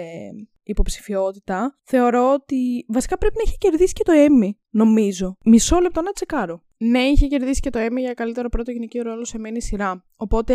υποψηφιότητα, 0.62 1.79
θεωρώ 1.83 2.33
ότι 2.33 2.85
βασικά 2.88 3.18
πρέπει 3.18 3.35
να 3.37 3.42
έχει 3.46 3.59
κερδίσει 3.59 3.92
και 3.92 4.05
το 4.05 4.12
Emmy, 4.16 4.51
νομίζω. 4.70 5.37
Μισό 5.44 5.81
λεπτό 5.81 6.03
να 6.03 6.12
τσεκάρω. 6.12 6.62
Ναι, 6.77 7.01
είχε 7.01 7.27
κερδίσει 7.27 7.61
και 7.61 7.70
το 7.70 7.79
Emmy 7.81 7.99
για 7.99 8.14
καλύτερο 8.14 8.49
πρώτο 8.49 8.70
γυναικείο 8.70 9.03
ρόλο 9.03 9.25
σε 9.25 9.38
μένη 9.38 9.62
σειρά. 9.62 10.05
Οπότε 10.16 10.55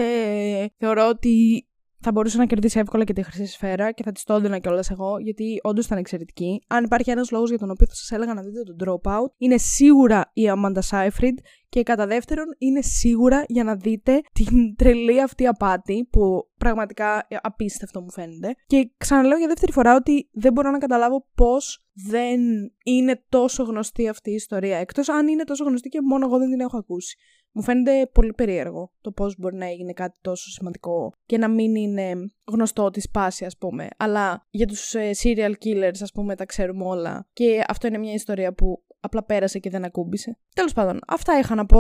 θεωρώ 0.78 1.08
ότι 1.08 1.66
θα 2.00 2.12
μπορούσε 2.12 2.38
να 2.38 2.46
κερδίσει 2.46 2.80
εύκολα 2.80 3.04
και 3.04 3.14
τη 3.14 3.24
χρυσή 3.24 3.46
σφαίρα 3.46 3.92
και 3.92 4.04
θα 4.04 4.12
τη 4.12 4.24
το 4.24 4.34
έδινα 4.34 4.60
κιόλας 4.60 4.90
εγώ, 4.90 5.20
γιατί 5.20 5.60
όντως 5.64 5.86
ήταν 5.86 5.98
εξαιρετική. 5.98 6.64
Αν 6.68 6.84
υπάρχει 6.84 7.12
ένας 7.12 7.32
λόγος 7.32 7.50
για 7.50 7.58
τον 7.58 7.70
οποίο 7.70 7.86
θα 7.86 7.96
σας 7.96 8.12
έλεγα 8.12 8.34
να 8.34 8.42
δείτε 8.42 8.64
τον 8.64 8.76
Dropout, 8.84 9.34
είναι 9.38 9.58
σίγουρα 9.58 10.32
η 10.34 10.44
Amanda 10.56 10.80
Seyfried 10.90 11.38
και 11.70 11.84
κατά 11.84 12.08
δεύτερον 12.08 12.46
είναι 12.58 12.82
σίγουρα 12.82 13.44
για 13.48 13.64
να 13.64 13.76
δείτε 13.76 14.22
την 14.34 14.76
τρελή 14.76 15.22
αυτή 15.22 15.48
απάτη 15.48 16.08
που 16.12 16.50
πραγματικά 16.58 17.28
απίστευτο 17.42 18.02
μου 18.02 18.12
φαίνεται. 18.12 18.56
Και 18.68 18.92
ξαναλέω 18.98 19.38
για 19.38 19.48
δεύτερη 19.48 19.72
φορά 19.72 19.96
ότι 19.96 20.30
δεν 20.34 20.54
μπορώ 20.54 20.72
να 20.72 20.78
καταλάβω 20.78 21.28
πώς 21.36 21.86
δεν 22.10 22.40
είναι 22.84 23.24
τόσο 23.30 23.64
γνωστή 23.64 24.08
αυτή 24.08 24.32
η 24.32 24.34
ιστορία. 24.34 24.78
Εκτός 24.78 25.10
αν 25.10 25.28
είναι 25.28 25.44
τόσο 25.44 25.64
γνωστή 25.64 25.90
και 25.90 26.02
μόνο 26.02 26.26
εγώ 26.26 26.38
δεν 26.38 26.50
την 26.50 26.60
έχω 26.60 26.78
ακούσει. 26.78 27.18
Μου 27.58 27.62
φαίνεται 27.62 28.10
πολύ 28.14 28.34
περίεργο 28.34 28.92
το 29.02 29.12
πώς 29.12 29.40
μπορεί 29.40 29.56
να 29.56 29.66
έγινε 29.66 29.94
κάτι 29.94 30.18
τόσο 30.22 30.50
σημαντικό 30.52 31.12
και 31.26 31.38
να 31.38 31.48
μην 31.48 31.76
είναι 31.76 32.12
γνωστό 32.46 32.90
τη 32.90 33.02
σπάση 33.02 33.46
ας 33.46 33.58
πούμε. 33.58 33.88
Αλλά 33.98 34.48
για 34.50 34.68
τους 34.68 34.94
ε, 34.94 35.12
serial 35.24 35.52
killers 35.64 35.98
ας 36.02 36.12
πούμε 36.12 36.36
τα 36.36 36.46
ξέρουμε 36.46 36.86
όλα 36.86 37.28
και 37.34 37.64
αυτό 37.68 37.88
είναι 37.88 37.98
μια 37.98 38.14
ιστορία 38.14 38.54
που 38.54 38.84
απλά 39.00 39.24
πέρασε 39.24 39.60
και 39.60 39.70
δεν 39.70 39.86
ακούμπησε. 39.86 40.38
Τέλος 40.56 40.74
πάντων, 40.74 41.00
αυτά 41.08 41.40
είχα 41.40 41.56
να 41.56 41.66
πω. 41.66 41.80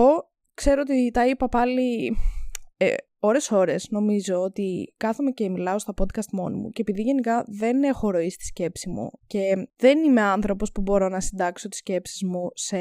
Ξέρω 0.54 0.82
ότι 0.82 1.12
τα 1.12 1.28
είπα 1.28 1.50
πάλι 1.50 2.18
ε, 2.78 2.94
ώρες 3.26 3.52
ώρες 3.52 3.88
νομίζω 3.90 4.42
ότι 4.42 4.94
κάθομαι 4.98 5.32
και 5.32 5.50
μιλάω 5.50 5.80
στα 5.80 5.94
podcast 5.98 6.30
μόνη 6.32 6.58
μου 6.58 6.70
και 6.70 6.82
επειδή 6.82 7.02
γενικά 7.02 7.46
δεν 7.48 7.84
έχω 7.84 8.12
ροή 8.12 8.30
στη 8.30 8.46
σκέψη 8.46 8.90
μου 8.90 9.12
και 9.28 9.68
δεν 9.76 10.04
είμαι 10.04 10.22
άνθρωπος 10.22 10.72
που 10.72 10.82
μπορώ 10.82 11.10
να 11.10 11.20
συντάξω 11.20 11.68
τις 11.68 11.80
σκέψεις 11.80 12.24
μου 12.24 12.50
σε 12.54 12.78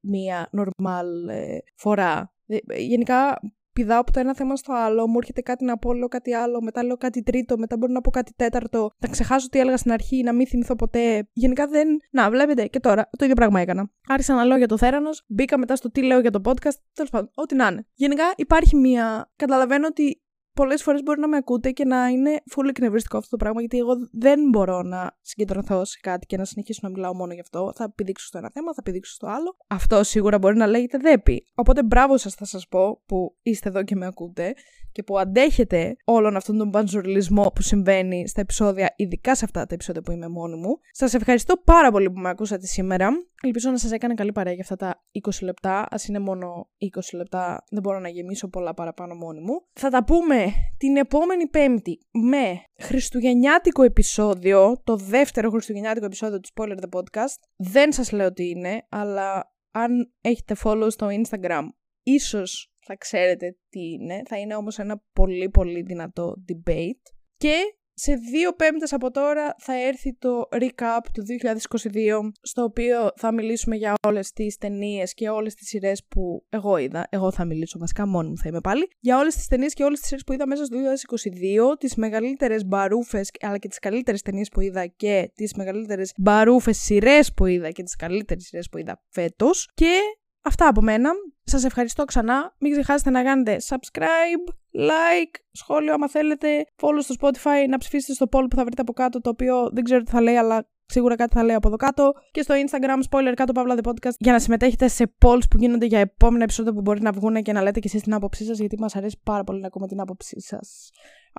μία 0.00 0.50
normal 0.58 1.28
ε, 1.30 1.58
φορά. 1.74 2.32
Ε, 2.46 2.56
γενικά 2.76 3.40
πηδάω 3.78 4.00
από 4.00 4.12
το 4.12 4.20
ένα 4.20 4.34
θέμα 4.34 4.56
στο 4.56 4.72
άλλο, 4.72 5.06
μου 5.06 5.18
έρχεται 5.18 5.40
κάτι 5.40 5.64
να 5.64 5.78
πω, 5.78 5.92
λέω 5.92 6.08
κάτι 6.08 6.34
άλλο, 6.34 6.62
μετά 6.62 6.84
λέω 6.84 6.96
κάτι 6.96 7.22
τρίτο, 7.22 7.58
μετά 7.58 7.76
μπορεί 7.76 7.92
να 7.92 8.00
πω 8.00 8.10
κάτι 8.10 8.32
τέταρτο, 8.36 8.90
να 8.98 9.08
ξεχάσω 9.08 9.48
τι 9.48 9.58
έλεγα 9.58 9.76
στην 9.76 9.92
αρχή, 9.92 10.22
να 10.22 10.32
μην 10.32 10.46
θυμηθώ 10.46 10.76
ποτέ. 10.76 11.28
Γενικά 11.32 11.66
δεν. 11.66 11.88
Να, 12.10 12.30
βλέπετε 12.30 12.66
και 12.66 12.80
τώρα 12.80 13.08
το 13.18 13.24
ίδιο 13.24 13.34
πράγμα 13.34 13.60
έκανα. 13.60 13.90
Άρχισα 14.08 14.34
να 14.34 14.44
λέω 14.44 14.56
για 14.56 14.68
το 14.68 14.78
θέρανος, 14.78 15.24
μπήκα 15.26 15.58
μετά 15.58 15.76
στο 15.76 15.90
τι 15.90 16.02
λέω 16.02 16.20
για 16.20 16.30
το 16.30 16.40
podcast, 16.44 16.78
τέλος 16.94 17.10
πάντων, 17.10 17.30
ό,τι 17.34 17.54
να 17.54 17.66
είναι. 17.66 17.86
Γενικά 17.94 18.24
υπάρχει 18.36 18.76
μία. 18.76 19.30
Καταλαβαίνω 19.36 19.86
ότι 19.86 20.22
πολλές 20.60 20.82
φορές 20.82 21.02
μπορεί 21.02 21.20
να 21.20 21.28
με 21.28 21.36
ακούτε 21.36 21.70
και 21.70 21.84
να 21.84 22.08
είναι 22.08 22.40
full 22.54 22.68
εκνευριστικό 22.68 23.16
αυτό 23.18 23.30
το 23.30 23.36
πράγμα, 23.36 23.60
γιατί 23.60 23.78
εγώ 23.78 23.92
δεν 24.12 24.48
μπορώ 24.48 24.82
να 24.82 25.16
συγκεντρωθώ 25.20 25.84
σε 25.84 25.98
κάτι 26.02 26.26
και 26.26 26.36
να 26.36 26.44
συνεχίσω 26.44 26.80
να 26.82 26.88
μιλάω 26.88 27.14
μόνο 27.14 27.32
γι' 27.32 27.40
αυτό. 27.40 27.72
Θα 27.74 27.84
επιδείξω 27.84 28.26
στο 28.26 28.38
ένα 28.38 28.50
θέμα, 28.50 28.72
θα 28.72 28.80
επιδείξω 28.80 29.12
στο 29.12 29.26
άλλο. 29.26 29.56
Αυτό 29.66 30.02
σίγουρα 30.02 30.38
μπορεί 30.38 30.56
να 30.56 30.66
λέγεται 30.66 30.98
δέπη. 30.98 31.46
Οπότε 31.54 31.82
μπράβο 31.82 32.16
σας, 32.16 32.34
θα 32.34 32.44
σας 32.44 32.68
πω 32.68 33.02
που 33.06 33.36
είστε 33.42 33.68
εδώ 33.68 33.82
και 33.82 33.96
με 33.96 34.06
ακούτε 34.06 34.54
και 34.92 35.02
που 35.02 35.18
αντέχετε 35.18 35.96
όλον 36.04 36.36
αυτόν 36.36 36.58
τον 36.58 36.70
παντζουρλισμό 36.70 37.52
που 37.54 37.62
συμβαίνει 37.62 38.28
στα 38.28 38.40
επεισόδια, 38.40 38.92
ειδικά 38.96 39.34
σε 39.34 39.44
αυτά 39.44 39.66
τα 39.66 39.74
επεισόδια 39.74 40.02
που 40.02 40.10
είμαι 40.10 40.28
μόνη 40.28 40.56
μου. 40.56 40.78
Σας 40.92 41.14
ευχαριστώ 41.14 41.56
πάρα 41.64 41.90
πολύ 41.90 42.10
που 42.10 42.20
με 42.20 42.28
ακούσατε 42.28 42.66
σήμερα. 42.66 43.10
Ελπίζω 43.42 43.70
να 43.70 43.78
σας 43.78 43.92
έκανε 43.92 44.14
καλή 44.14 44.32
παρέα 44.32 44.52
για 44.52 44.62
αυτά 44.62 44.76
τα 44.76 45.04
20 45.26 45.30
λεπτά. 45.42 45.80
Α 45.80 45.96
είναι 46.08 46.18
μόνο 46.18 46.70
20 46.78 46.86
λεπτά, 47.12 47.64
δεν 47.70 47.82
μπορώ 47.82 47.98
να 47.98 48.08
γεμίσω 48.08 48.48
πολλά 48.48 48.74
παραπάνω 48.74 49.14
μόνη 49.14 49.40
μου. 49.40 49.66
Θα 49.72 49.90
τα 49.90 50.04
πούμε 50.04 50.46
την 50.76 50.96
επόμενη 50.96 51.48
Πέμπτη 51.48 51.98
με 52.10 52.62
χριστουγεννιάτικο 52.78 53.82
επεισόδιο, 53.82 54.80
το 54.84 54.96
δεύτερο 54.96 55.50
χριστουγεννιάτικο 55.50 56.04
επεισόδιο 56.04 56.40
του 56.40 56.48
Spoiler 56.54 56.76
The 56.78 56.98
Podcast. 56.98 57.40
Δεν 57.56 57.92
σας 57.92 58.12
λέω 58.12 58.32
τι 58.32 58.48
είναι, 58.48 58.86
αλλά 58.88 59.52
αν 59.70 60.12
έχετε 60.20 60.56
follow 60.64 60.86
στο 60.90 61.06
Instagram, 61.10 61.62
ίσως 62.02 62.72
θα 62.86 62.96
ξέρετε 62.96 63.58
τι 63.68 63.80
είναι. 63.80 64.22
Θα 64.28 64.38
είναι 64.38 64.54
όμως 64.54 64.78
ένα 64.78 65.02
πολύ 65.12 65.50
πολύ 65.50 65.82
δυνατό 65.82 66.34
debate. 66.48 67.02
Και 67.36 67.54
σε 68.00 68.14
δύο 68.14 68.52
πέμπτες 68.52 68.92
από 68.92 69.10
τώρα 69.10 69.54
θα 69.58 69.86
έρθει 69.86 70.16
το 70.18 70.48
recap 70.50 71.00
του 71.12 71.22
2022 71.70 72.30
στο 72.42 72.62
οποίο 72.62 73.10
θα 73.16 73.32
μιλήσουμε 73.32 73.76
για 73.76 73.94
όλες 74.06 74.32
τις 74.32 74.56
ταινίες 74.56 75.14
και 75.14 75.28
όλες 75.28 75.54
τις 75.54 75.68
σειρές 75.68 76.04
που 76.08 76.46
εγώ 76.48 76.76
είδα. 76.76 77.06
Εγώ 77.10 77.32
θα 77.32 77.44
μιλήσω 77.44 77.78
βασικά 77.78 78.06
μόνη 78.06 78.28
μου 78.28 78.36
θα 78.38 78.48
είμαι 78.48 78.60
πάλι. 78.60 78.88
Για 79.00 79.18
όλες 79.18 79.34
τις 79.34 79.46
ταινίες 79.46 79.74
και 79.74 79.84
όλες 79.84 79.98
τις 79.98 80.08
σειρές 80.08 80.24
που 80.24 80.32
είδα 80.32 80.46
μέσα 80.46 80.64
στο 80.64 80.76
2022, 80.76 81.78
τις 81.78 81.94
μεγαλύτερες 81.94 82.64
μπαρούφες 82.66 83.30
αλλά 83.40 83.58
και 83.58 83.68
τις 83.68 83.78
καλύτερες 83.78 84.22
ταινίες 84.22 84.48
που 84.48 84.60
είδα 84.60 84.86
και 84.86 85.30
τις 85.34 85.54
μεγαλύτερες 85.54 86.12
μπαρούφες 86.16 86.78
σειρές 86.78 87.32
που 87.34 87.46
είδα 87.46 87.70
και 87.70 87.82
τις 87.82 87.96
καλύτερες 87.96 88.44
σειρές 88.44 88.68
που 88.68 88.78
είδα 88.78 89.02
φέτος. 89.08 89.70
Και 89.74 90.00
Αυτά 90.48 90.68
από 90.68 90.82
μένα. 90.82 91.10
Σας 91.48 91.64
ευχαριστώ 91.64 92.04
ξανά. 92.04 92.54
Μην 92.58 92.72
ξεχάσετε 92.72 93.10
να 93.10 93.22
κάνετε 93.22 93.56
subscribe, 93.68 94.52
like, 94.74 95.34
σχόλιο 95.52 95.92
άμα 95.92 96.08
θέλετε, 96.08 96.48
follow 96.76 96.98
στο 96.98 97.14
Spotify, 97.20 97.68
να 97.68 97.78
ψηφίσετε 97.78 98.12
στο 98.12 98.26
poll 98.30 98.46
που 98.50 98.56
θα 98.56 98.64
βρείτε 98.64 98.82
από 98.82 98.92
κάτω, 98.92 99.20
το 99.20 99.30
οποίο 99.30 99.70
δεν 99.72 99.84
ξέρω 99.84 100.02
τι 100.02 100.10
θα 100.10 100.20
λέει, 100.20 100.36
αλλά 100.36 100.68
σίγουρα 100.86 101.16
κάτι 101.16 101.34
θα 101.34 101.42
λέει 101.44 101.56
από 101.56 101.68
εδώ 101.68 101.76
κάτω. 101.76 102.12
Και 102.30 102.42
στο 102.42 102.54
Instagram, 102.54 103.02
spoiler 103.10 103.32
κάτω 103.34 103.52
παύλα 103.52 103.76
the 103.82 103.88
podcast, 103.88 104.16
για 104.18 104.32
να 104.32 104.38
συμμετέχετε 104.38 104.88
σε 104.88 105.14
polls 105.24 105.42
που 105.50 105.56
γίνονται 105.58 105.86
για 105.86 105.98
επόμενα 105.98 106.44
επεισόδια 106.44 106.72
που 106.72 106.80
μπορεί 106.80 107.00
να 107.00 107.12
βγουν 107.12 107.42
και 107.42 107.52
να 107.52 107.62
λέτε 107.62 107.80
και 107.80 107.88
εσείς 107.88 108.02
την 108.02 108.14
άποψή 108.14 108.44
σας, 108.44 108.58
γιατί 108.58 108.78
μας 108.78 108.96
αρέσει 108.96 109.20
πάρα 109.24 109.44
πολύ 109.44 109.60
να 109.60 109.66
ακούμε 109.66 109.86
την 109.86 110.00
άποψή 110.00 110.40
σας. 110.40 110.90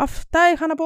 Αυτά 0.01 0.39
είχα 0.53 0.67
να 0.67 0.75
πω. 0.75 0.85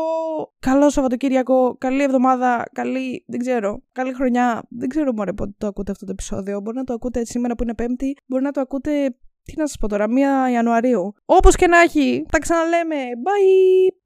Καλό 0.60 0.89
Σαββατοκύριακο, 0.89 1.76
καλή 1.78 2.04
εβδομάδα, 2.04 2.63
καλή, 2.71 3.23
δεν 3.28 3.39
ξέρω, 3.39 3.82
καλή 3.91 4.13
χρονιά. 4.13 4.63
Δεν 4.69 4.89
ξέρω 4.89 5.13
μωρέ 5.13 5.34
πότε 5.34 5.52
το 5.58 5.67
ακούτε 5.67 5.91
αυτό 5.91 6.06
το 6.06 6.12
επεισόδιο. 6.12 6.62
Μπορεί 6.62 6.78
να 6.78 6.84
το 6.84 6.93
ακούτε 6.93 7.26
σήμερα 7.26 7.56
που 7.56 7.63
είναι 7.63 7.76
Πέμπτη, 7.76 8.15
μπορεί 8.26 8.43
να 8.43 8.52
το 8.52 8.62
ακούτε, 8.62 9.15
τι 9.43 9.54
να 9.58 9.67
σας 9.67 9.78
πω 9.80 9.88
τώρα, 9.88 10.06
1 10.08 10.52
Ιανουαρίου. 10.52 11.13
Όπως 11.26 11.56
και 11.56 11.67
να 11.67 11.80
έχει, 11.80 12.26
τα 12.32 12.39
ξαναλέμε. 12.39 12.95
Bye! 12.95 14.02